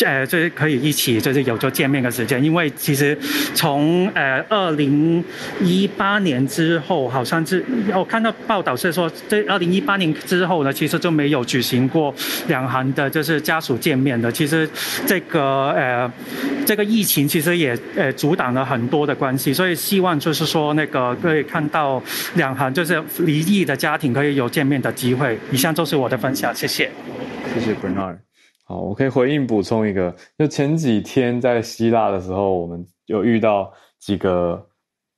[0.07, 3.15] 呃就是可以一起就是有做见面的时间，因为其实
[3.55, 5.23] 从呃二零
[5.61, 5.82] 一。
[5.83, 12.15] 一八年之后，好像是我看到报道是说，在二零一八年之后呢，其实就没有举行过
[12.47, 14.31] 两行的，就是家属见面的。
[14.31, 14.69] 其实
[15.05, 16.13] 这个呃，
[16.65, 22.01] 这个疫情其实也呃阻挡了很多的关系，所以希望就是说那个可以看到
[22.37, 25.37] 两行就是离异的家庭可以有见面的机会。
[25.51, 26.89] 以上就是我的分享，谢谢。
[27.53, 28.19] 谢谢 Bernard。
[28.65, 34.69] 好，我可以回应补充一个，就前几天在希腊的时候，我们有遇到几个。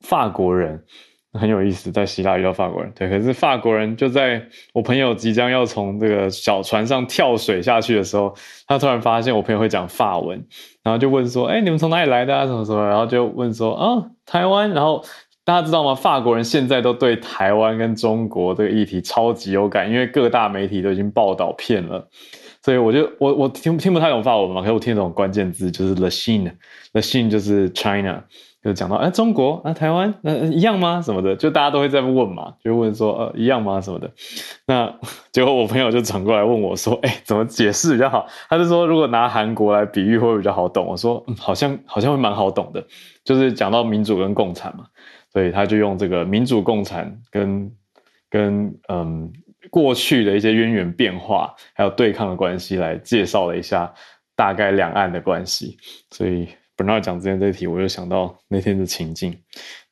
[0.07, 0.81] 法国人
[1.35, 4.41] 很有意思，在希腊遇到法国人，对，可是法国人就在
[4.73, 8.33] 我朋友即将要从这个小船上跳水下去的时候，
[8.65, 10.41] 他突然发现我朋友会讲法文，
[10.81, 12.45] 然后就问说：“哎，你们从哪里来的啊？
[12.45, 15.03] 什么什么？”然后就问说：“啊，台湾。”然后
[15.43, 15.93] 大家知道吗？
[15.93, 22.07] 法国人现在都对台湾跟中国这个议题超级有感，因为各大媒体都已经报道片了，
[22.63, 28.23] 所以我就我我听听不太懂法文嘛，可是我听懂关键字就是 the scene，the scene 就是 China。
[28.65, 30.99] 就讲到哎，中国啊，台湾那一样吗？
[30.99, 33.79] 什么的，就大家都会在问嘛，就问说呃一样吗？
[33.79, 34.09] 什么的。
[34.65, 34.91] 那
[35.31, 38.25] 结果我朋友就转过来问我说，哎，怎么解释比较好？
[38.49, 40.83] 他就说如果拿韩国来比喻会比较好懂。
[40.87, 42.83] 我说嗯，好像好像会蛮好懂的，
[43.23, 44.85] 就是讲到民主跟共产嘛，
[45.31, 47.71] 所以他就用这个民主共产跟
[48.31, 49.31] 跟嗯
[49.69, 53.93] 过去的一些渊源变化，还有对抗的关系来介绍了一下
[54.35, 55.77] 大概两岸的关系，
[56.09, 56.47] 所以。
[56.77, 59.37] Bernard 讲之前这一题，我就想到那天的情境，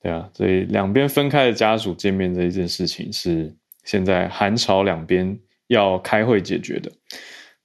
[0.01, 6.91] 对啊，所以两边分开的家属见面这一件事情，是现在韩朝两边要开会解决的。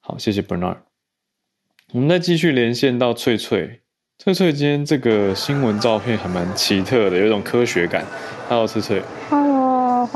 [0.01, 0.79] 好，谢谢 Bernard。
[1.93, 3.81] 我们再继续连线到翠翠，
[4.19, 8.05] 翠翠今天这个新闻照片还蛮奇特的，有一种科学感。
[8.49, 9.03] Hello，翠翠。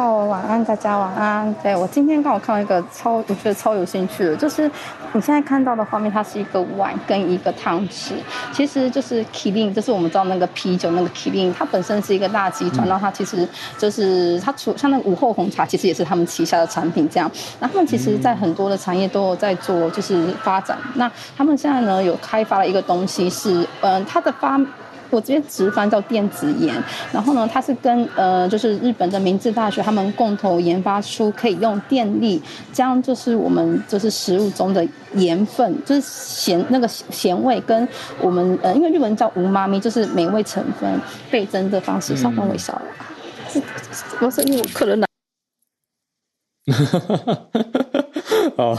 [0.00, 1.54] 晚安，大家晚安。
[1.62, 4.70] 对我今天刚好看到一个超，我觉得超有兴趣的，就是
[5.12, 8.12] 你现在看到的画面，它是一个碗跟一个汤匙，
[8.52, 17.30] 其实就是 Killing，就是我们知道那个啤酒那个 Killing，它本身是一个大集团，然后它其实就是它除像那个午后红茶，其实也是他们旗下的产品这样。
[17.60, 20.78] 那他们其实在很多的产业都有在做，就是发展。
[20.94, 24.58] 那他们现在呢有开发了一个东西，是嗯，它的发。
[25.16, 26.74] 我这边直翻叫电子盐，
[27.12, 37.86] 然后呢，它是跟呃，就是日本的明治大学他们共同研发出可以用电力将就是我们就是食物中的盐分，就是咸那个咸味跟
[38.20, 42.80] 我们呃，因为日文叫无妈咪，就是美味成分倍增的方式，稍等我一下，
[44.20, 45.06] 我是因为我客人来。
[48.56, 48.78] 好，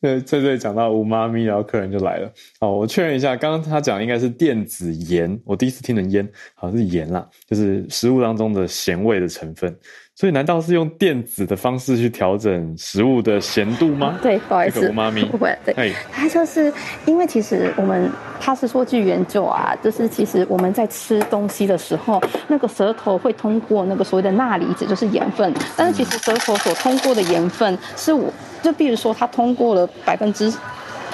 [0.00, 2.30] 对， 翠翠讲到五妈咪，然后客人就来了。
[2.60, 9.74] 好，我确认一下，刚刚他讲应该是电子盐，我第一次听成烟，好像是盐啦，就是食物当中的咸味的成分。
[10.14, 14.18] 所以难道是用电子的方式去调整食物的咸度吗？
[14.20, 16.72] 对，不好意思，五妈咪不会，对，它就是
[17.06, 28.32] 因为其实我们他是说据研究啊，就是其实我们在吃东西的时候，那个舌头会通过那个所谓的钠离子，就是盐分，但是其实舌头所通过的盐分是我。
[28.62, 30.52] 就比如说，他通过了百分之。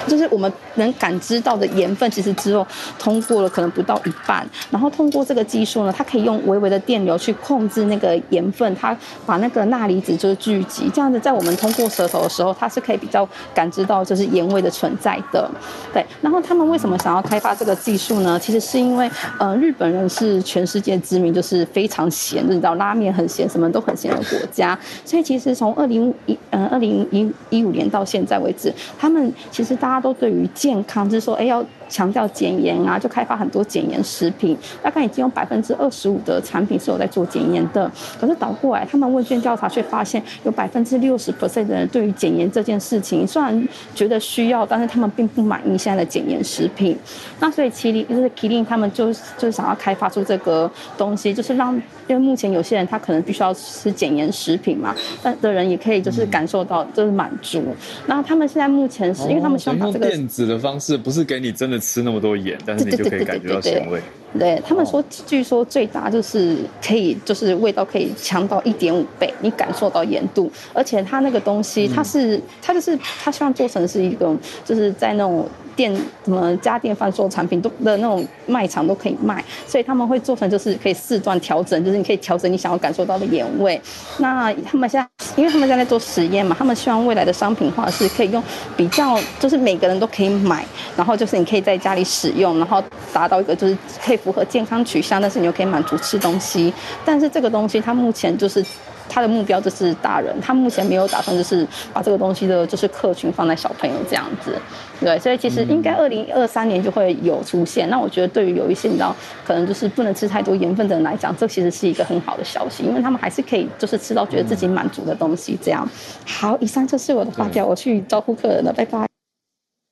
[0.07, 2.65] 就是我们能感知到的盐分，其实只有
[2.99, 4.47] 通过了可能不到一半。
[4.69, 10.89] 然后通过这个技术呢，它可以用微微的电流去控制那个盐分，它把那个钠离子就是聚集。
[10.93, 15.49] 这样子，在我们通过舌头的时候，它是可以比较感知到就是盐味的存在的。
[15.93, 16.05] 对。
[16.21, 18.39] 然后他们为什么想要开发这个技术呢？
[18.39, 24.77] 其实是因为，呃，日本人是全世界知名就是非常咸，你知道拉面很咸，什么都很咸的国家。
[25.03, 30.01] 所以其实从二零一呃二零一一五年到现在为止，他们其实大家。
[30.05, 34.57] 都对于健康，就是说，哎，要强调减盐啊，就开发很多减盐食品。
[34.81, 37.91] 大概已经有百分之二十五的产品是有在做减盐的。
[38.19, 46.97] 可是倒过来，他们问卷调查却发现，有百分之六十 percent 的人对于减盐这件事情，虽然觉得需要，但是他们并不满意现在的减盐食品。
[47.39, 51.73] 那所以麒麟就是麒麟，他们就就是想要开发出这个东西，就是让，
[52.07, 57.63] 因为目前有些人他可能必须要吃减盐食品嘛，但的人也可以就是感受到就是满足。
[58.05, 64.01] 然后他们现在目前是因为他们希望把这个电子的方式，不是给你真的吃那么多盐，但是你就可以感觉到咸味。
[64.37, 75.47] 对他们说，据说最大就是可以，就是味道可以强到一点五倍，你感受到盐度，而且它那个东西，它是它就是它希望做成是一个，就是在那种。
[75.75, 83.79] 店什么家电贩售产品都的那种卖场都可以卖，所以他们会做成就是可以四段调整，就是你可以调整你想要感受到的盐味。
[84.17, 88.41] 那他们现在，因为他们现在在做实验嘛，他们希望未来的商品化是可以用
[88.75, 90.65] 比较，就是每个人都可以买，
[90.95, 92.81] 然后就是你可以在家里使用，然后
[93.13, 96.73] 达到一个就是可以符合健康取向，但是你又可以满足吃东西。
[97.03, 98.65] 但是这个东西它目前就是。
[99.07, 104.55] 他的目标就是大人，他目前没有打算就是把这个东西的，就是客群放在小朋友这样子，
[104.99, 107.89] 对，所以其实应该二零二三年就会有出现。
[107.89, 115.57] 那我觉得对于有一些你知道，可能就是不能吃太多盐分的人来讲，这其实是一个很好的消息，因为他们还是可以就是吃到觉得自己满足的东西。
[115.61, 115.87] 这样，
[116.25, 119.14] 好，以上就是我的发表，我去招呼客人了，拜拜。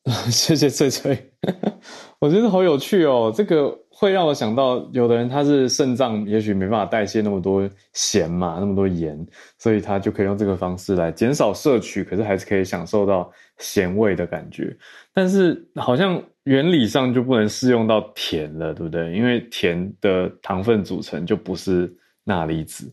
[0.29, 1.31] 谢谢翠翠，
[2.19, 3.79] 我觉得好有趣哦，这个。
[3.95, 9.15] 会让我想到，有的人他是肾脏也许没办法代谢那么多咸嘛，那么多盐，
[9.59, 14.75] 所以他就可以用这个方式来减少摄取，可是还是可以享受到咸味的感觉。
[15.13, 19.13] 但是好像原理上就不能适用到甜了，对不对？
[19.13, 21.89] 因为甜的糖分组成就不是
[22.25, 22.91] 钠离子。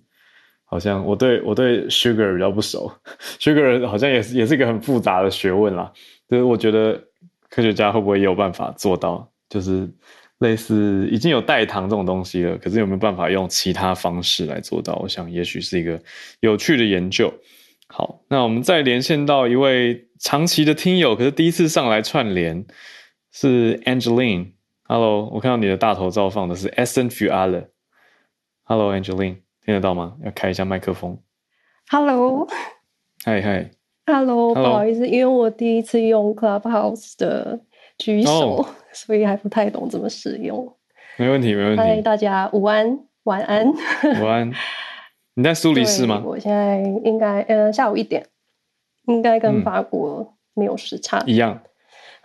[0.64, 2.92] 好像我对我对 sugar 比较不熟，
[3.40, 5.90] sugar 好像也是也是一个很复杂的学问啦。
[6.30, 7.02] 就是我觉得
[7.48, 9.92] 科学家会不会有办法做到，就是。
[10.40, 14.94] 类似已经有代糖这种东西了，可是有没有办法用其他方式来做到？
[15.02, 16.02] 我想也许是一个
[16.40, 17.30] 有趣的研究。
[17.88, 22.64] 好，那我们再连线到一位长期的听友，可是第一次上来串联
[23.30, 24.52] 是 Angeline。
[24.84, 27.68] Hello，我看到你的大头照放的是 S N F U L。
[28.64, 30.16] Hello Angeline，听得到吗？
[30.24, 31.20] 要开一下麦克风。
[31.90, 32.48] Hello，
[33.26, 33.79] 嗨嗨。
[34.12, 37.60] Hello，不好意思，因为我第一次用 Clubhouse 的。
[37.98, 40.66] 举手， 所以还不太懂怎么使用。
[41.18, 41.82] 没问题，没问题。
[41.82, 43.68] 嗨，大家午安，晚安。
[43.68, 44.50] 午安。
[45.36, 46.22] 你在苏黎世吗？
[46.24, 48.24] 我现在应该呃下午一点，
[49.04, 51.60] 应该跟法国没有时差一样。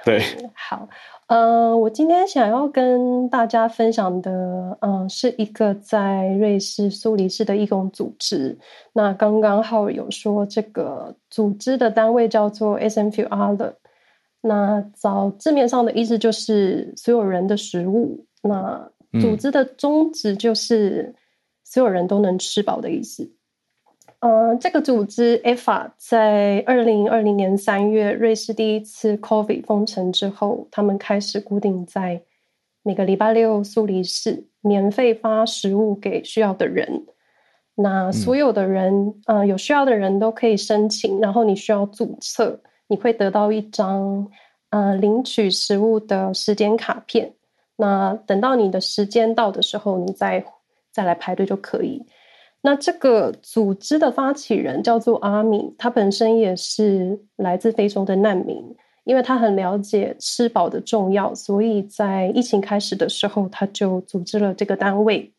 [0.05, 0.21] 对。
[0.53, 0.87] 好，
[1.27, 8.57] 呃，我今天想要跟大家分享的，嗯，是一个在瑞士苏黎世的义工组织。
[8.93, 13.75] 那刚刚好有说这个组织的单位叫做 S M Q R 的。
[14.41, 18.27] 那找字面上的意思就是所有人的食物。
[18.43, 18.87] 那
[19.19, 21.15] 组织的宗旨就是
[21.63, 23.27] 所有人都能吃饱的意思。
[24.25, 32.23] 呃，这个组织 EFA 在二零二零年三月瑞士第一次 COVID 封城之后，他们开始固定在
[32.81, 37.05] 每个礼拜六苏黎世免费发食物给需要的人。
[37.75, 42.59] 那所有的人，呃，有需要的人都可以申请，然后你需要注册。
[42.87, 44.27] 你会得到一张
[44.71, 47.31] 呃领取食物的时间卡片，
[47.75, 50.43] 那等到你的时间到的时候，你再
[50.91, 52.03] 再来排队就可以。
[52.65, 58.57] 那这个组织的发起人叫做阿米，他本身也是来自非洲的难民，
[59.03, 65.31] 因为他很了解吃饱的重要，所以在疫情开始的时候，他就组织了这个单位。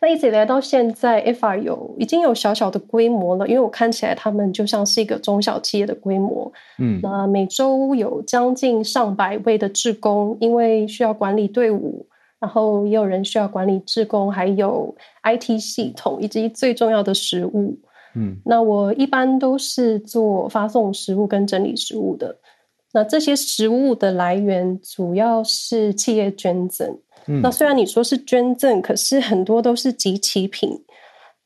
[0.00, 6.52] 那一直来到现在，FR 有已经有小小的规模了，因为我看起来他们就像是一个中小企业的规模。
[6.80, 12.06] 嗯，那每周有将近上百位的志工，因为需要管理队伍，
[12.46, 14.94] 然后也有人需要管理志工，还有
[15.24, 17.76] IT 系统以及最重要的食物。
[18.14, 22.36] 嗯，那我一般都是做发送食物跟整理食物的。
[22.92, 26.88] 那这些食物的来源主要是企业捐赠。
[27.26, 30.70] 嗯那虽然你说是捐赠，可是很多都是集齐品。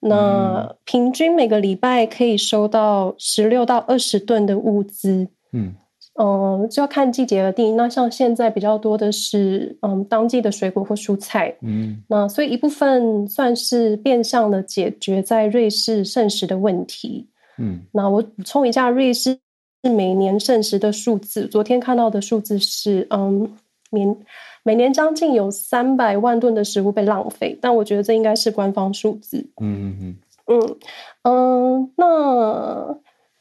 [0.01, 5.26] 那平均每个礼拜可以收到十六到二十吨的物资。
[5.55, 5.72] 嗯，
[6.21, 7.77] 嗯，就要看季节而定。
[7.77, 11.57] 那像现在比较多的是，嗯，当季的水果或蔬菜。
[11.62, 17.27] 嗯，那所以一部分算是变相的解决在瑞士剩食的问题。
[17.59, 19.39] 嗯，那我补充一下，瑞士
[19.83, 21.47] 是每年剩食的数字。
[21.47, 23.51] 昨天看到的数字是，嗯，
[23.91, 24.16] 年。
[24.62, 29.39] 每年将近有三百万吨的食物被浪费，但我觉得这应该是官方数字。
[29.59, 30.16] 嗯嗯
[30.49, 30.77] 嗯
[31.23, 32.95] 嗯那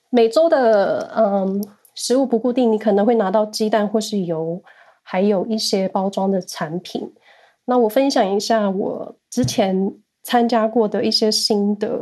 [0.09, 1.61] 每周的嗯
[1.99, 4.63] 食物不固定，你可能会拿到鸡蛋或是油，
[5.03, 7.11] 还有一些包装的产品。
[7.65, 9.93] 那我分享一下我之前
[10.23, 12.01] 参加过的一些心得。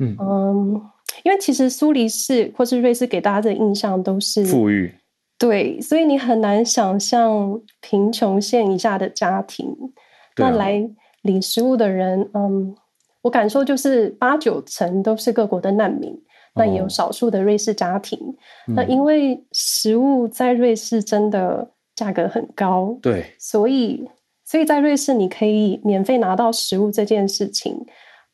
[0.00, 0.82] 嗯嗯，
[1.24, 4.92] 因为其实苏黎世或是瑞士给大家的印象都是富裕，
[5.38, 9.68] 对，所以你很难想象贫穷线以下的家庭。
[9.68, 9.92] 啊
[10.36, 10.90] 那来
[11.22, 12.74] 领食物的人，嗯，
[13.22, 16.18] 我感受就是八九成都是各国的难民，
[16.54, 18.18] 那也有哦少数的瑞士家庭。
[18.66, 24.08] 那嗯因为食物在瑞士真的价格很高，对，所以
[24.44, 27.84] 所以在瑞士你可以免费拿到食物这件事情，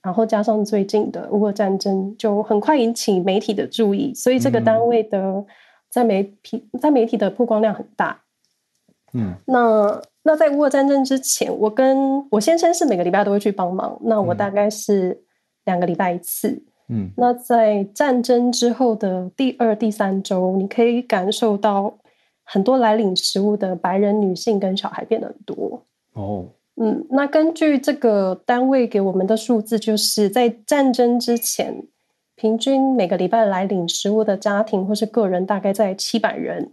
[0.03, 5.45] 然后加上最近的乌俄战争，就很快引起媒体的注意，所以这个嗯单位的
[5.91, 8.23] 在媒体在媒体的曝光量很大。
[9.13, 15.23] 嗯那那在乌俄战争之前，我跟我先生是每个礼拜都会去帮忙，那我嗯大概是
[15.65, 16.63] 两个礼拜一次。
[16.91, 17.11] 嗯。
[17.17, 21.97] 那在战争之后的第二、第三周，你可以感受到
[22.45, 25.83] 很多来领食物的白人女性跟小孩变得很多。
[26.15, 26.45] 哦，
[26.77, 31.85] 嗯，那根据这个单位给我们的数字，就是在战争之前，
[32.35, 36.73] 平均每个礼拜来领食物的家庭或是个人大概在七百人。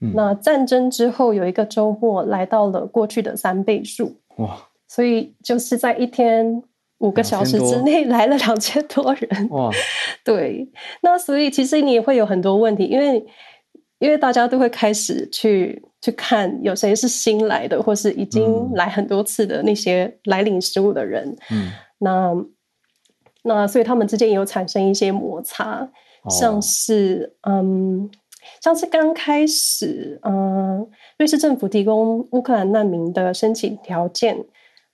[0.00, 0.12] 嗯。
[0.14, 4.66] 那战争之后有一个周末来到了过去的三倍数，哇。
[4.88, 6.60] 所以就是在一天
[7.00, 9.48] 五个小时之内来了两千多人。
[9.50, 9.70] 哇，
[10.24, 10.66] 对，
[11.02, 13.22] 那所以其实你也会有很多问题，因为
[13.98, 21.36] 因为大家都会开始去去看有谁是新来的，或是已经嗯来很多次的那些来领食物的人。
[21.50, 22.32] 嗯，那
[23.42, 25.80] 那所以他们之间也有产生一些摩擦，
[26.22, 28.10] 哦像是嗯，
[28.62, 30.86] 像是刚开始，嗯，
[31.18, 34.44] 瑞士政府提供乌克兰难民的申请条件，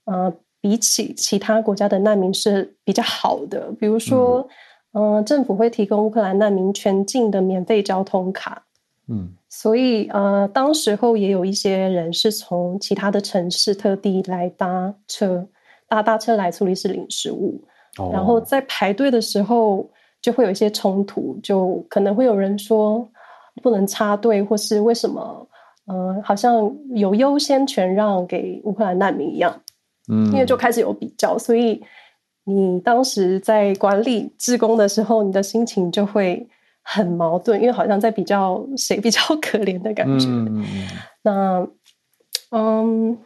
[0.05, 0.33] 呃，
[0.67, 3.71] 比起其他国家的难民是比较好的。
[3.79, 4.49] 比如说，
[4.95, 8.65] 嗯、政府会提供乌克兰难民全境的免费交通卡，
[9.09, 9.31] 嗯。
[9.49, 15.47] 所以呃，当时候也有一些人是从其他的城市特地来搭车，
[15.89, 17.63] 搭大车来苏黎世领食物。
[17.99, 19.89] 哦，然后在排队的时候
[20.21, 23.09] 就会有一些冲突，就可能会有人说
[23.63, 25.49] 不能插队，或是为什么
[25.87, 29.59] 呃好像有优先权让给乌克兰难民一样，
[30.09, 31.83] 嗯，因为就开始有比较，所以
[32.45, 36.47] 你当时在管理志工的时候，你的心情就会
[36.83, 40.27] 很矛盾，因为好像在比较谁比较可怜的感觉。
[40.29, 40.65] 嗯
[41.23, 41.67] 那
[42.51, 43.19] 嗯，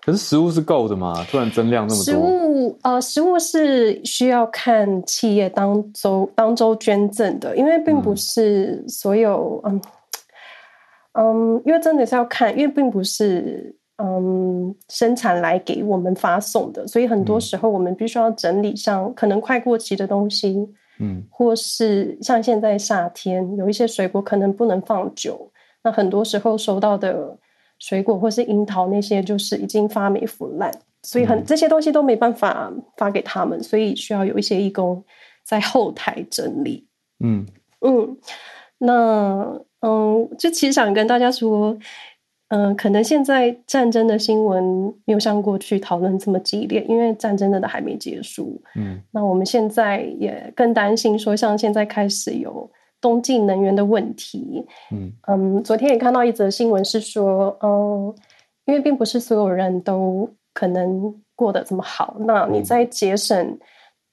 [0.00, 1.22] 可是食物是够的嘛？
[1.30, 9.80] 突然增量那么多食，物呃，食物是需要看企业当周当周捐赠的，因为并不嗯是所有嗯
[11.12, 17.40] 嗯，因为真的是要看，因为并不是嗯生产来给我们发送的，所以很多嗯。
[17.40, 20.68] 时候我们必须要整理像可能快过期的东西，
[20.98, 21.22] 嗯。
[21.30, 25.50] 或是像现在夏天有一些水果可能不能放久，
[25.84, 27.36] 那很多时候收到的
[27.78, 30.72] 水果或是樱桃那些就是已经发霉腐烂，
[31.02, 31.44] 所以很、嗯。
[31.44, 35.04] 这些东西都没办法发给他们，所以需要有一些义工
[35.44, 36.86] 在后台整理。
[37.22, 37.46] 嗯。
[37.80, 38.16] 嗯，
[38.78, 41.76] 那嗯，就其实想跟大家说，
[42.54, 44.62] 嗯，可能现在战争的新闻
[45.06, 48.60] 没有像过去讨论这么激烈，因为战争真的还没结束。
[48.76, 54.66] 嗯那我们现在也更担心说，像现在开始有冬季能源的问题。
[54.90, 58.14] 嗯嗯，昨天也看到一则新闻是说，嗯，
[58.66, 63.58] 因为并不是所有人都可能过得这么好，那你在节省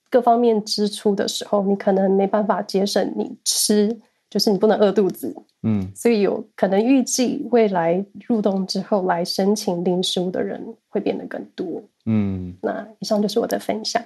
[0.10, 11.82] 各方面支出的时候，你可能没办法节省你吃，就是你不能饿肚子，嗯所以有可能预计未来入冬之后来申请领食物的人会变得更多。
[12.05, 14.03] 嗯，那以上就是我的分享，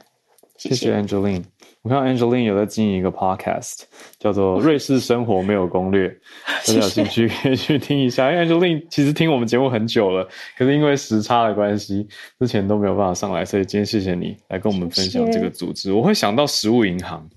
[0.58, 1.44] 谢谢谢 Angeline。
[1.82, 3.82] 我看到 Angeline 有在经营一个 podcast，
[4.18, 6.08] 叫做《瑞士生活没有攻略
[6.68, 8.32] 》，大家有兴趣可以去听一下。
[8.32, 10.26] 因为 Angeline 其实听我们节目很久了，
[10.58, 12.08] 可是因为时差的关系，
[12.40, 15.92] 之前都没有办法上来，所以今天谢谢你来跟我们分享这个组织。
[15.92, 17.30] 我会想到食物银行，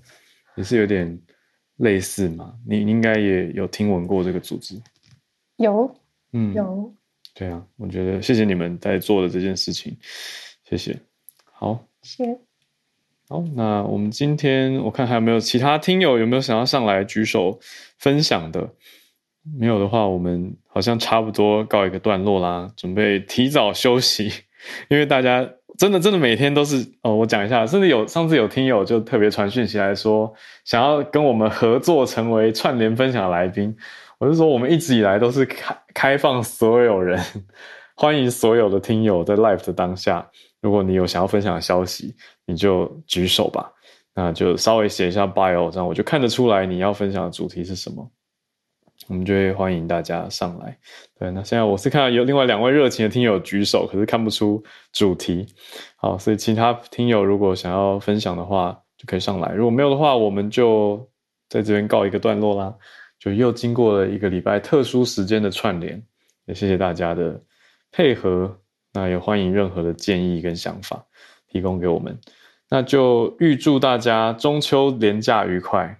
[0.55, 1.17] 也是有点
[1.77, 2.53] 类似嘛。
[2.67, 4.79] 你你应该也有听闻过这个组织，
[5.57, 5.93] 有
[6.33, 6.93] 嗯，有，
[7.33, 9.95] 对啊，我觉得谢谢你们在做的这件事情，
[10.63, 10.99] 谢谢。
[11.51, 12.37] 好，谢。
[13.29, 17.59] 好，那我们今天我看还有没有其他听友有没有想要上来举手
[17.97, 18.69] 分享的？
[19.57, 24.31] 没有的话，我们好像差不多告一个段落啦，准备提早休息，
[24.89, 30.33] 因为大家真的真的每天都是哦，我讲一下，甚至有上次有听友就特别传讯息来说，
[30.65, 33.75] 想要跟我们合作成为串联分享的来宾。
[34.17, 37.21] 我是说，我们一直以来都是开开放所有人，
[37.95, 40.27] 欢迎所有的听友在 live 的当下，
[40.61, 42.15] 如果你有想要分享的消息，
[42.47, 43.71] 你就举手吧。
[44.15, 48.09] 那就稍微写一下 bio，这样我就看得出来你要分享的主题是什么。
[49.07, 50.77] 我们就会欢迎大家上来。
[51.17, 55.47] 对，那现在我是看到有另外两位热情的听友举手，可是看不出主题。
[55.95, 61.09] 好，所以其他听友如果想要分享的话，就可以上来；如果没有的话，我们就
[61.49, 62.75] 在这边告一个段落啦。
[63.19, 66.03] 就又经过了一个礼拜特殊时间的串联，
[66.45, 67.41] 也谢谢大家的
[67.91, 68.59] 配合。
[68.93, 71.05] 那也欢迎任何的建议跟想法
[71.47, 72.19] 提供给我们。
[72.69, 75.99] 那就预祝大家中秋连假愉快。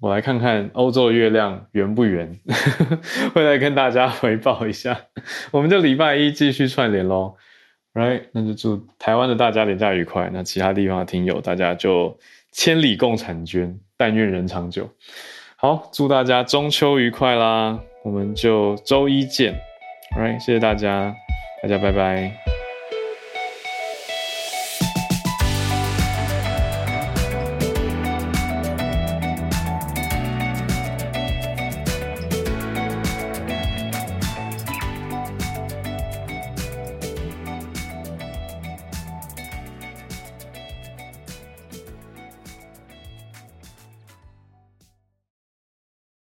[0.00, 2.38] 我来看看欧洲的月亮圆不圆，
[3.34, 4.96] 会来跟大家回报一下。
[5.50, 7.34] 我们就礼拜一继续串联喽
[7.94, 8.24] ，right？
[8.32, 10.28] 那就祝台湾的大家连假愉快。
[10.32, 12.18] 那其他地方的听友，大家就
[12.52, 14.90] 千里共婵娟，但愿人长久。
[15.56, 17.80] 好，祝大家中秋愉快啦！
[18.04, 19.58] 我们就周一见
[20.14, 20.38] ，right？
[20.38, 21.14] 谢谢大家，
[21.62, 22.55] 大家拜拜。